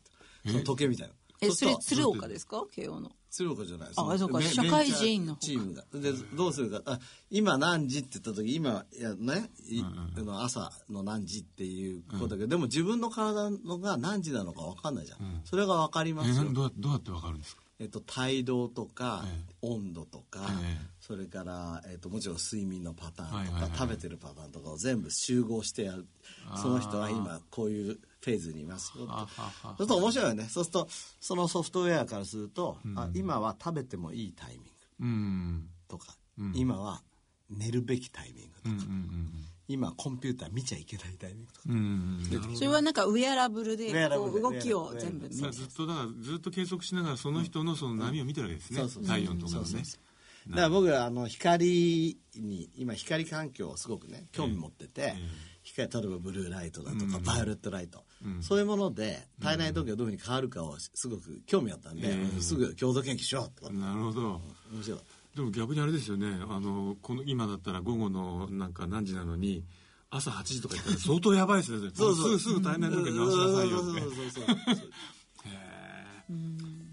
[0.46, 1.14] その時計みたいな。
[1.40, 2.64] えそれ鶴岡ですか？
[2.74, 3.88] 慶応の鶴岡じゃない。
[3.96, 4.38] あそうか。
[4.38, 5.84] ベ社会人のチャーチームが。
[5.92, 6.82] でどうするか。
[6.84, 6.98] あ
[7.30, 9.00] 今何時って言った時今い？
[9.00, 16.52] やね、いあの朝の何時っていうことだけど、でも自分の体のが何時なのか分かんないじゃん、それが分かりますよ。
[16.52, 17.62] どうやどうやってわかるんですか？
[17.80, 20.98] えっと、帯同とか、え温度とか、ええ。
[21.00, 26.06] それから、えっと、もちろん睡眠のパターンとか、食べてるパターンとかを全部集合してやる。
[26.56, 29.12] その人は今こういうフェーズにいますよって。
[29.12, 30.44] はははそうすると面白いよね。
[30.44, 30.88] そうすると
[31.20, 35.68] そのソフトウェアからすると、あ今は食べてもいいタイミングうん。
[35.86, 36.16] とか、
[36.54, 37.02] 今は
[37.48, 38.92] 寝るべきタイミングとか、
[39.68, 41.78] 今コンピューター見ちゃいけないタイミングとか、うんう
[42.52, 49.14] んそれはなんかウェアラブルで動きを全部見ずっとだからずっと計測しながらその人のその波を見てるわけですね、そうそうそう。
[49.14, 49.82] 体温とかのね。
[50.48, 55.14] だから僕はあの光に今光環境をすごくね興味持ってて、
[55.62, 58.04] 光例えばブルーライトだとか、バイオレットライト、
[58.40, 63.74] そういうもので体内時計がどういうふうに変わるかをすごく興味あったんで、すぐ共同研究しようって。
[63.74, 64.40] なるほど。
[64.72, 65.00] 面白い
[65.38, 66.26] でも逆にあれですよね。
[66.48, 69.64] あのこの今だったら午後のなんか何時なのに
[70.10, 71.90] 朝8時とか言ったら相当やばいですね。
[71.94, 72.38] そうそう。
[72.40, 74.00] すぐすぐ体内時計直しなさいよって。
[74.00, 74.46] そうそうそうそう。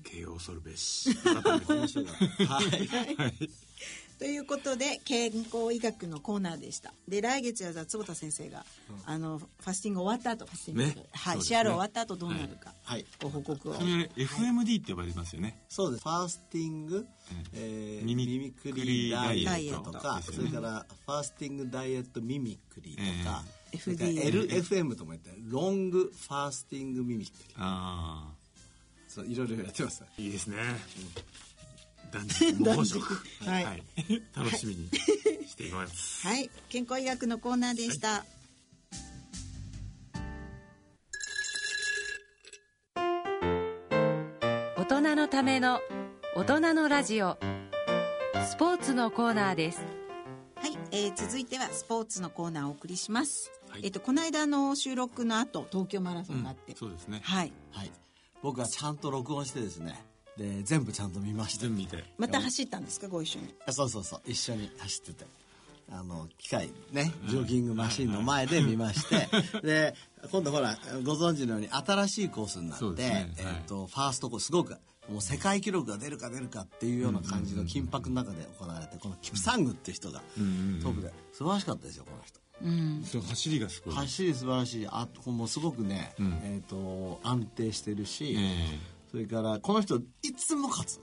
[0.04, 1.16] 形を恐るべし。
[1.16, 2.06] 改めて面白 い。
[2.06, 2.62] は
[3.28, 3.50] い
[4.18, 6.94] ということで健康医学のコーナーでした。
[7.08, 8.66] で来月はじゃあ坪田先生が、
[9.06, 11.44] あのファスティング終わった後ファスティング、ねはい、ね。
[11.44, 13.06] シアル終わった後どうなるか、はい。
[13.22, 13.74] ご報告を。
[13.74, 16.04] それあれ FMD って呼ばれてますよね、そうです。
[16.04, 17.06] ファースティング、
[17.54, 27.54] えーミミミミクリダイエットとダかイエットですよねそれからファースティングダイエットミミクリとか、えーそれから FDA LFM とも言ってロングファースティングミミクリ。
[27.58, 28.32] あ
[29.10, 30.04] そういろいろやってます。
[30.04, 30.58] あいいですね
[32.12, 33.00] 断食猛食
[33.46, 33.84] はい。
[34.36, 34.90] 楽しみに
[35.48, 36.26] しています。
[36.26, 36.50] はい。
[36.70, 38.26] 健康医学のコーナーでした、
[44.78, 45.80] 大人のための
[46.36, 47.38] 大人のラジオ。
[48.46, 49.82] スポーツのコーナーです。
[50.56, 53.82] はい、えー続いてはスポーツのコーナーをお送りします、はい。
[53.84, 57.22] えっ、とこの間の収録の後東京マラソンがあって、そうですね。
[57.24, 57.52] はい。
[57.72, 57.92] はい。
[58.42, 60.00] 僕はちゃんと録音してですね
[60.38, 61.62] で全部ちゃんと見ました。
[61.62, 62.04] 全部見て。
[62.18, 63.08] また走ったんですか？
[63.08, 63.54] ご一緒に。
[63.66, 64.22] あそうそうそう。
[64.26, 65.26] 一緒に走ってて。
[65.92, 69.28] あの機械ねジョギングマシンの前で見まして。
[69.62, 69.94] で
[70.32, 73.34] 今度ほらご存知のように新しいコースになって、ね。
[73.38, 74.76] えっとファーストコースすごく
[75.08, 80.24] もう世界記録が出るか出るかっていうような感じの緊迫の中で行われてこのキプサングっていう人が
[80.82, 81.14] トップで。
[81.32, 82.40] 素晴らしかったですよこの人。
[83.06, 83.94] その走りがすごい。
[83.94, 84.88] 走り素晴らしい。
[84.90, 88.80] あともうすごくね、えっと安定してるし、え
[89.16, 91.00] それからこの人いつも勝つ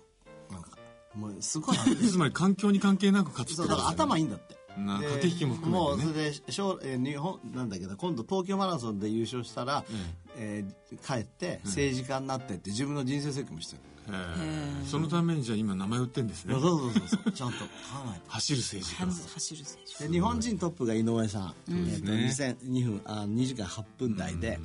[0.52, 0.56] の？
[0.56, 0.76] なんか
[1.14, 1.76] もうすごい。
[2.10, 4.54] つまり環境に関係なく勝つってそうだから頭いいんだって。
[4.76, 5.90] 駆け引きも含めてね。
[5.90, 9.84] もうそれで将えー日本なんだけど今度東京マラソンで優勝したら、
[10.36, 14.18] えー帰って政治家になってって自分の人生設計もしてる、へ
[14.84, 14.86] え。
[14.86, 16.52] そのためにじゃあ今名前売ってんですね。
[16.54, 17.32] そうそうそうそう。
[17.32, 17.58] ちゃんと。
[17.60, 17.66] 考
[18.14, 19.06] えて走る政治家。
[19.06, 24.58] 走る選手で日本人トップが井上さん、えーとね2000 2分あ2時間8分台で、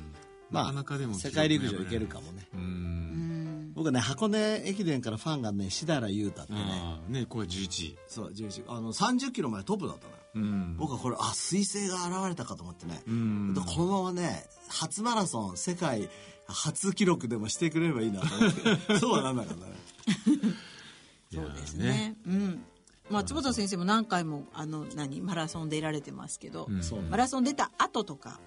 [0.50, 2.46] まあなかなかでも世界陸上いけるかもね。
[2.54, 2.97] うん
[3.78, 6.60] 僕ね箱根駅伝からファンがね志田良太ってね。
[7.20, 10.10] ねこれ11そう11あの30キロまでトップだったの。
[10.14, 10.76] よ、うん。
[10.76, 13.54] 僕はこれあ彗星が現れたかと思ってね、ん。
[13.54, 16.10] でこのままね初マラソン世界
[16.48, 18.98] 初記録でもしてくれればいいなと思って。
[18.98, 19.72] そうはなんなかったね。
[21.32, 22.16] そうですね。
[22.26, 22.64] うん。
[23.10, 27.02] まあ坪田先生も何回もあの何マラソン出られてますけど、そう。
[27.02, 28.40] マラソン出た後とか、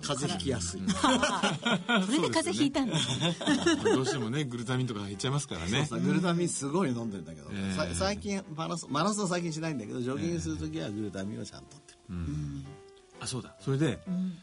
[0.00, 2.96] 風邪ひきやすい、 それで風邪ひいたんだ、
[3.84, 5.86] どうしてもねグルタミンとか減っちゃいますからね。
[5.86, 11.76] さグルタミンすごい飲んでるんだけど、えさ最近マラソンマラソン最近しないんだけどジョギングする時はグルタミンをちゃんと。
[11.76, 11.98] ってる、
[13.20, 13.54] あそうだ。
[13.60, 14.00] それで、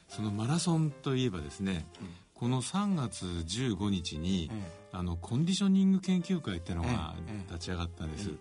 [0.07, 1.85] そのマラソンといえばですね、
[2.33, 4.49] この3月15日に、
[4.91, 7.15] あのコンディショニング研究会っていうのが
[7.47, 8.31] 立ち上がったんです、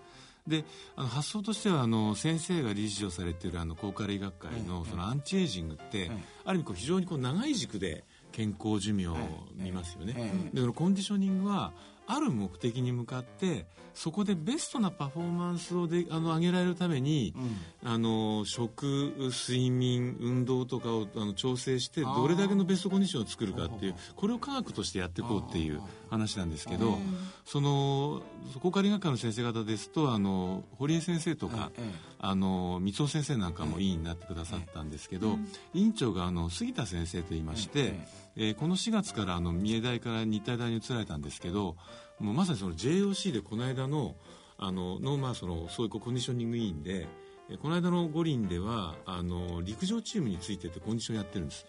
[0.49, 0.65] で
[0.97, 6.11] あの発想としてはあの先生が理事をされているあの高カレ医学会のそのアンチエイジングって、
[6.45, 9.17] ある意味こう非常にこう長い軸で健康寿命を
[9.55, 11.73] 見ますよね、でコンディショニングは
[12.09, 17.35] ある目的に向かってそこでベストなパフォーマンスをであの上げられるために、
[17.83, 26.97] あの食睡眠運動とかをあの調整してどれだけのベストコンディションを作るかっていうこれを科学としてやっていこうっていう話なんですけど
[27.45, 31.73] そのそこから医学科の先生方ですとあの堀江先生とか、
[32.21, 35.39] あの三尾先生なんかも委員になってくださったんですけど、
[35.75, 37.95] 委員長があの杉田先生といいまして、
[38.39, 41.77] えーこの4月からあの三重大から日体大に移られたんですけど
[42.21, 44.15] もうまさにその JOC でこの間の
[44.57, 47.07] あのの、まあ、そのそういうコンディショニング委員で
[47.51, 51.67] えーこの間の五輪ではあの陸上チームについてってコンディションやってるんです。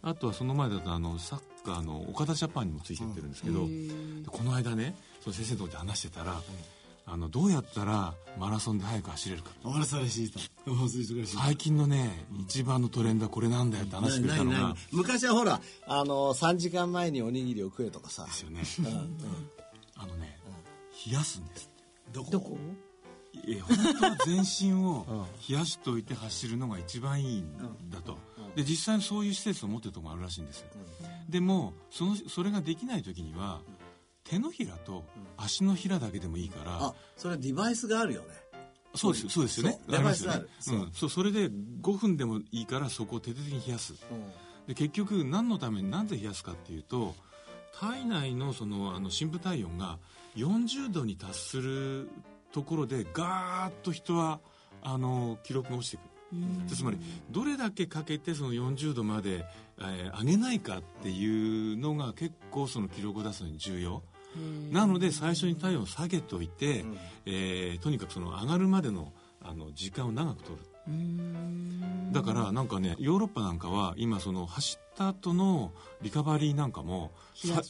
[0.00, 3.68] あとはその前だとあのサッカーの岡田ジャパンにもついてってるんですけど、で
[4.26, 6.40] この間ねその先生のとこで話してたら、
[7.10, 9.50] あのどうやったらマラソンで速く走れるか。
[11.24, 14.76] 最近のね、一番のトレンドはこれなんだよって話してくれたのが。
[14.92, 18.26] 昔はほらあの3時間前におにぎりを食えとかさ。
[18.26, 18.60] ですよね、
[19.96, 20.38] あのね
[21.06, 21.70] 冷やすんです
[22.12, 22.30] どこ？
[22.30, 22.58] どこ？
[23.46, 27.56] え本当は全身を 冷やしておいて走るのが一番いいん
[27.90, 28.18] だと、
[28.54, 30.66] で実際にそういう施設を持ってるところもあるらしいんですよ、
[31.28, 33.62] でもそのそれができない時には
[34.28, 35.04] 手のひらと
[35.36, 38.28] 足のひらだけでもいいから、あそれデバイスがあるよね。
[38.94, 39.78] そうですそうですよね。
[39.88, 40.50] デバイスがある。
[40.68, 40.72] う。
[40.74, 43.94] ん、そうそれで5分でもいいからそこを徹底的に冷やす。
[44.66, 47.14] で結局何のためになぜ冷やすかっていうと
[47.78, 49.98] 体内のそのあの深部体温が
[50.36, 52.10] 40度に達する
[52.52, 54.40] ところでガーッと人は
[54.82, 56.06] あの記録が落ちてくる。
[56.68, 56.98] つまり
[57.30, 59.46] どれだけかけてその40度まで、
[59.78, 64.02] えー上げないかっていうのが結構その記録を出すのに重要
[64.70, 66.84] なので最初に体温を下げておいて、
[67.26, 69.12] えーとにかくその上がるまでの
[69.42, 70.64] あの時間を長く取る。
[72.12, 77.62] だからなんかねヨーロッパなんかは今その走った後のリカバリーなんかもさ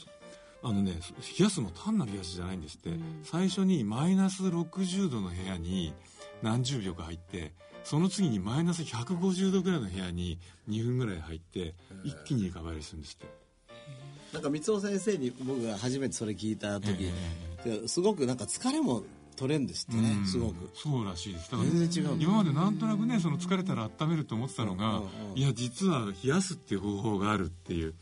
[0.62, 0.92] あのね
[1.38, 2.90] 冷やすの単なる冷やしじゃないんですって、
[3.22, 5.94] 最初にマイナス60度の部屋に
[6.42, 7.52] 何十秒か入って
[7.84, 10.38] その次にマイナス150度ぐらいの部屋に
[10.68, 13.26] 2分ぐらい入って一気にリカバリーするんですって
[14.32, 17.10] なんか三尾先生に僕が初めてそれ聞いた時、
[17.86, 19.02] すごくなんか疲れも
[19.36, 20.26] 取れるんですってね、うん。
[20.26, 20.70] すごく。
[20.74, 21.50] そうらしいです。
[21.50, 25.02] だから全然違う今までなんとなくねその疲れたら温めると思ってたのが、
[25.34, 27.94] いや実は冷やすっていう方法があるっていう。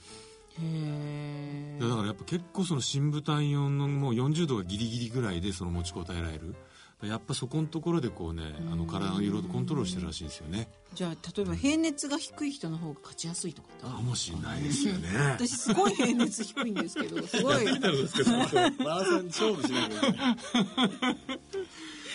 [0.59, 6.55] へだからやっぱ結構その深部体温のもう40度がギリギリぐらいでその持ちこたえられる
[7.03, 8.43] やっぱそこのところでこうね
[8.73, 10.69] あの体の色々コントロールしてるらしいんですよね。
[10.95, 15.09] じゃあ例えば平熱が低い人の方が勝ちやすいとかかもしれないですよね。
[15.33, 17.65] 私すごい平熱低いんですけど すごい。
[17.67, 20.37] マラソン勝負しないけない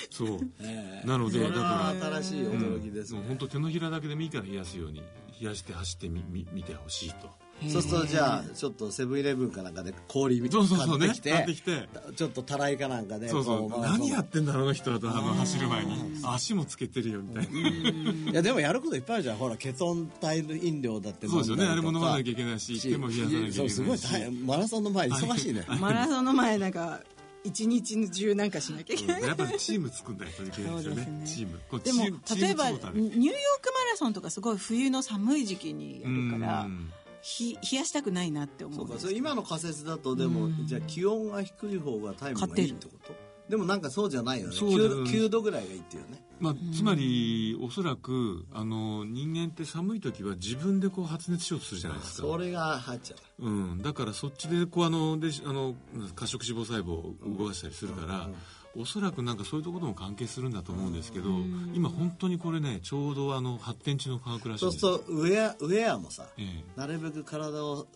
[0.09, 0.39] そう。
[0.61, 1.07] ええ。
[1.07, 3.19] なのでだからは新しい驚きですね。
[3.19, 5.03] もう、本当手のひらだけでもいいから冷やすように
[5.39, 7.29] 冷やして走ってみみ見てほしいと
[7.69, 11.07] そうするとじゃあちょっとセブンイレブンかなんかで氷そうそうそうね。
[11.07, 11.89] 買ってきて買ってきて。
[12.15, 13.81] ちょっとたらいかなんかでそうそう。
[13.81, 15.93] 何やってんだろうあの人はとあの走る前に。
[16.23, 18.31] 足もつけてるよみたいな。
[18.31, 19.37] いやでもやることいっぱいあるじゃん。
[19.37, 21.65] ほらケトン体飲料だってそうですよね。
[21.65, 23.55] あれも飲まなきゃいけけないし手も冷やさなきゃいけないし。
[23.57, 24.45] そうすごい大変。
[24.45, 25.65] マラソンの前忙しいね。
[25.79, 27.01] マラソンの前なんか
[27.43, 29.21] 一日中なんかしなきゃいけない。
[29.23, 31.05] やっぱりチーム作んないといけないですよね。
[31.05, 31.21] ね。
[31.25, 31.59] チーム。
[31.79, 36.91] でも例えばニューヨークマラソンとかすごい冬の寒い時期にやるからうん
[37.21, 38.99] ひ冷やしたくないなって思そううか。
[38.99, 43.13] それ今の仮説だとでもじゃあ気温が低い方がタイムがいいってこと
[43.49, 44.55] でもなんかそうじゃないよね。
[44.55, 46.23] そうだ 9, 9度ぐらいがいいっていうね。
[46.39, 52.27] まあ、つまりおそらくあの人間って寒い時は自分でこう発熱しようとするじゃないですか。
[52.27, 53.45] それが入っちゃう。
[53.45, 55.75] うん、だからそっちでこうあのであの
[56.15, 58.29] 褐色脂肪細胞を動かしたりするから、
[58.75, 61.29] おそらくなんかそういうところとも関係するんだと思うんですけど、
[61.73, 66.79] 今本当にこれねちょうどあの発展中の科学らしいそうするとウェアウェアもさええ。
[66.79, 67.87] なるべく体を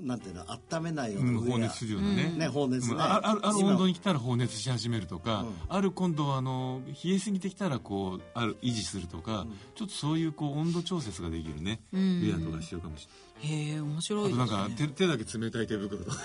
[0.00, 2.94] なんていうの温めないよううん、なウェア放熱するようなね,、ね放熱ね。
[2.94, 3.00] うん。
[3.00, 3.70] ああるある今。
[3.70, 13.30] 温度に来たら放熱し始めるとか、ある今度あの冷えすぎてきたらこうある維持するとか、ちょっとそういうこう温度調節ができるね、ウェアとか必要かもしれない。
[13.42, 14.58] へえ面白いあとですね。
[14.58, 16.16] なんか手手だけ冷たい手袋とか。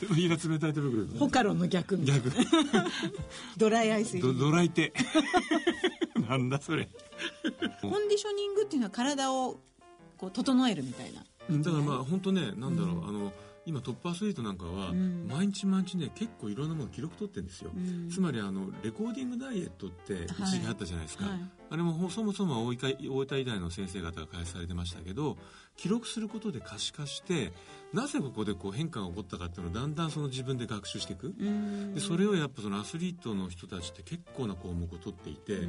[0.00, 2.36] 手のひら冷たい手袋とかホカロンの逆みたいな逆。
[3.56, 4.18] ドライアイス。
[4.18, 4.92] 入ドりドライ手。
[6.28, 6.88] なんだそれ。
[7.80, 9.60] コンディショニングっていうのは体を
[10.18, 13.32] こう整えるみたいなだからまあ本当ねなんだろう、あの
[13.66, 17.70] 今トップアスリートなんかは、毎日毎日ね結構いろんなもの記録取ってるんですよ、
[18.10, 21.40] つまりあのレコーディングダイエットって一時期あったじゃないですか、はい。
[21.70, 25.36] あれもほそもそもは大分大大の先生方が開発されてましたけど
[25.76, 27.52] 記録することで可視化して
[27.92, 31.34] なぜここでこう変化が起こったかっていうのをだんだんその自分で学習していく。
[31.94, 35.60] でそれをやっぱそのアスリートの人たちって結構な項目を取っていて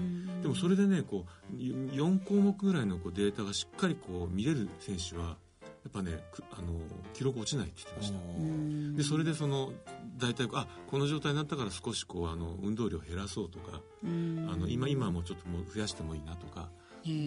[0.41, 5.37] でもそれでねこう4項目ぐらいのこうデータがしっかりこう見れる選手は
[5.83, 6.73] やっぱねくあの
[7.13, 8.97] 記録落ちないって言ってました。
[8.97, 9.71] でそれでその
[10.17, 16.69] 大体あこの状態になったから少しこうあの運動量減らそうとかあの今今はもうちょっともう増やしてもいいなとか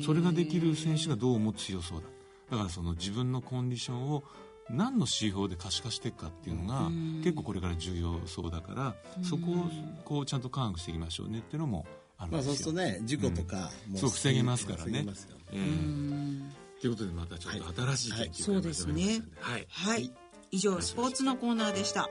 [0.05, 2.05] それができる選手がどうも強そうだ。
[2.51, 4.23] だからその自分のコンディションを
[4.71, 6.89] 何の指標で可視化していくかっていうのが
[7.23, 9.71] 結構これから重要そうだからそこを
[10.05, 11.85] こうちゃんと科学していきましょうねっていうのも
[12.19, 12.55] あるんまあですよ。
[12.57, 15.05] そうするとね事故とかもそう防げますからね。
[15.53, 19.37] ええということでまたちょっと新しい研究会そうですねが始まりましたんで。
[19.41, 19.67] はい。
[19.71, 20.13] はい。
[20.51, 22.11] 以上スポーツのコーナーでした。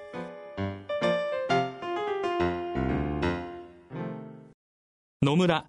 [5.21, 5.67] 野村。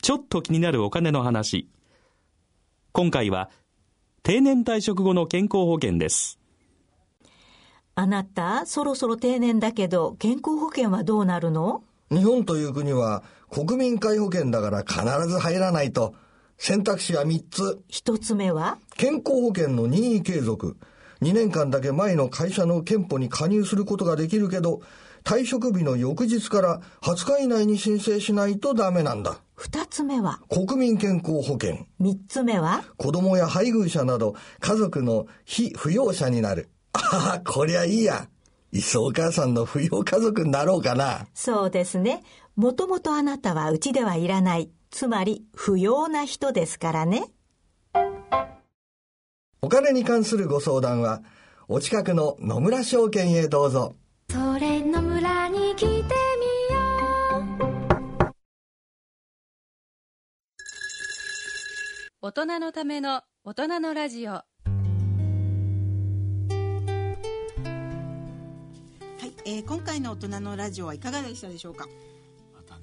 [0.00, 1.68] ちょっと気になるお金の話。
[2.92, 3.50] 今回は
[4.22, 6.38] 定年退職後の健康保険です。
[7.94, 11.82] あなた、そろそろ定年だけど、健康保険はどうなるの？
[12.10, 16.14] 日本という国は国民皆保険だから必ず入らないと。
[16.58, 17.82] 選択肢は3つ。
[17.88, 18.78] 一つ目は？
[18.96, 20.76] 健康保険の任意継続。
[21.22, 24.82] 2年間だけ前の会社の憲法に加入することができるけど、
[25.24, 29.40] 退職日の翌日から20日以内に申請しないとダメなんだ。
[29.54, 30.40] 二つ目は？
[30.48, 31.86] 国民健康保険。
[32.00, 32.82] 三つ目は？
[32.96, 36.70] 子供や配偶者など家族の非扶養者になる。
[36.92, 38.28] ああ、こりゃいいや。
[38.72, 41.26] いっそお母さんの扶養家族になろうかな。
[41.34, 42.22] そうですね。
[42.54, 44.70] もともとあなたはうちではいらない。
[44.90, 47.30] つまり不要な人ですからね。
[49.60, 51.22] お金に関するご相談は、
[51.68, 53.94] お近くの野村証券へどうぞ。
[54.30, 56.02] それの村に来てみよ
[58.20, 58.30] う
[62.20, 64.44] 大人のための大人のラジオは
[69.22, 71.86] い、えー今回の大人のラジオはいかがでしたでしょうか？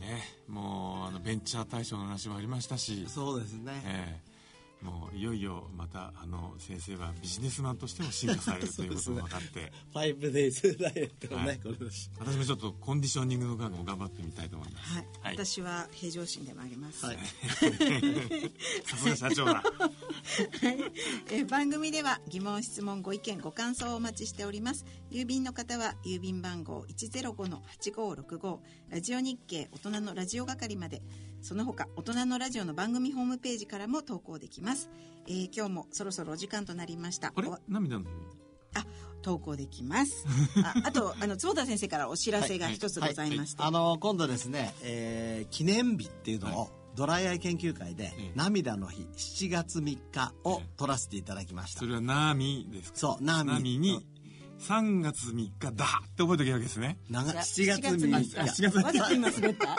[0.05, 0.23] ね。
[0.47, 3.05] もうあのベンチャー大賞の話もありましたし。
[3.07, 3.81] そうですね。
[3.85, 4.34] ええ
[4.81, 11.59] もういよいよまたあの先生はビジネスマンとしても進化されるということが分かって、5 days ダイエットをね、はい。
[11.59, 11.91] これで。
[11.91, 12.11] す。
[12.19, 17.17] 私もちょっとコンディショニングの学も頑張ってみたいと思います、はい、私は平常心でもあります、はい。
[18.85, 19.63] さすが社長だ。
[21.31, 24.85] えー番組では疑問質問ご意見ご感想をお待ちしております。
[25.11, 28.59] 郵便の方は郵便番号105-8565
[28.89, 31.01] ラジオ日経大人のラジオ係まで
[31.45, 34.89] その他大人のラジオの番組ホームページからも投稿できます、
[35.27, 37.31] えー今日もそろそろお時間となりました。
[37.35, 37.47] あれ？
[37.47, 38.05] お涙の
[38.73, 38.83] あ
[39.21, 40.25] 投稿できます。
[40.63, 52.97] あ あとあの坪田先生からお知らせが一つございまして、あの今度ですね、えー記念日っていうのを、ドライアイ研究会で、え涙の日7月3日を取らせていただきました、それはナーミですか？
[52.97, 54.05] そうナーミナーミに
[54.59, 56.97] 3月3日だって覚えておけばいいわけですね。
[57.09, 58.39] 長じゃあ7月3 7日。
[58.39, 59.75] あ7月わざと今滑った？3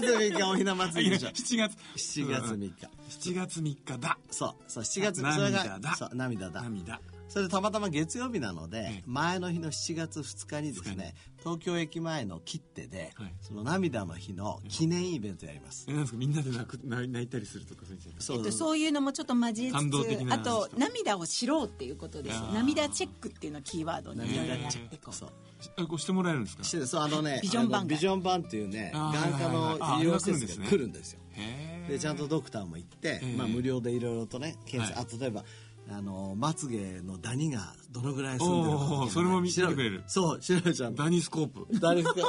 [0.00, 1.28] 月3日おひな祭りでしょ。
[1.30, 1.76] 7月。
[1.96, 2.72] 7月3日。
[3.08, 4.18] 7月3日だ。
[4.30, 5.78] そうそう7月あそれ涙だ。
[5.80, 6.62] がそう涙だ。
[6.62, 9.02] 涙それでたまたま月曜日なので、ええ。
[9.06, 13.34] 前の日の7月2日にですね東京駅前の切手で、はい。
[13.40, 18.36] その涙の日の記念イベントやります、えなんですかみんなで泣く泣泣いたりするとかそうそう。
[18.38, 20.38] えっと、そういうのもちょっと交え感動つ的な。
[20.38, 25.14] つあと涙を知ろうっていうことです涙チェックっていうのをキーワードにいろいろやっていこう。
[25.14, 25.30] そう。
[25.76, 26.64] あこうしてもらえるんですか？
[26.64, 27.78] してそうあのねビジョンバンが。
[27.78, 35.44] あのビジョンバンっていうね眼科の医療施あれが来るんですね設が来るんですよへえでちゃんとドクターも行って、ええまあ、無料でいろいろとね検査、はあ例えば
[35.88, 40.02] あのまつげのダニがどのぐらい住んでるかそれも見せてくれる。
[40.06, 41.66] そう調べちゃうダニスコープ。
[41.78, 42.28] ダニスコそ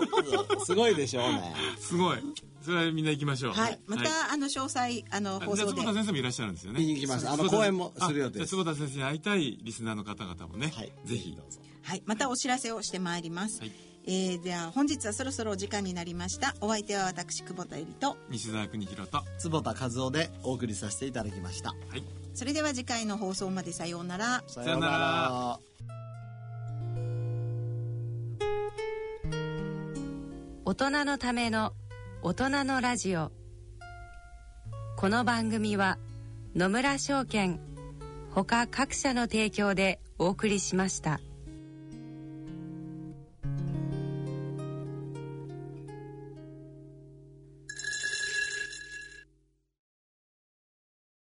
[0.61, 1.53] うすごいでしょうね。
[1.79, 2.17] すごい。
[2.61, 3.53] それはみんな行きましょう。
[3.53, 3.79] はい。
[3.87, 6.79] また、あの詳細あのあじゃあ放送で坪田先生もいらっしゃるんですよね。
[6.79, 7.29] 見に行きます。
[7.29, 8.49] あの講演もする予定です。
[8.51, 10.91] 坪田先生に会いたいリスナーの方々もね、はい。
[11.05, 11.31] ぜひ。
[11.35, 13.71] どうぞはい、またお知らせをしてまいります、はい。
[14.05, 16.53] えーでは本日はそろそろお時間になりました。
[16.59, 18.17] お相手は私久保田恵里と。
[18.29, 19.23] 西澤邦弘と。
[19.39, 21.69] 坪田和夫でお送りさせていただきました。
[21.69, 24.43] はいそれでは次回の放送までさようなら。
[24.45, 25.59] さようなら。
[30.63, 31.73] 大人のための
[32.21, 33.31] 大人のラジオ。
[34.97, 35.97] この番組は
[36.55, 37.59] 野村証券
[38.29, 41.19] ほか各社の提供でお送りしました。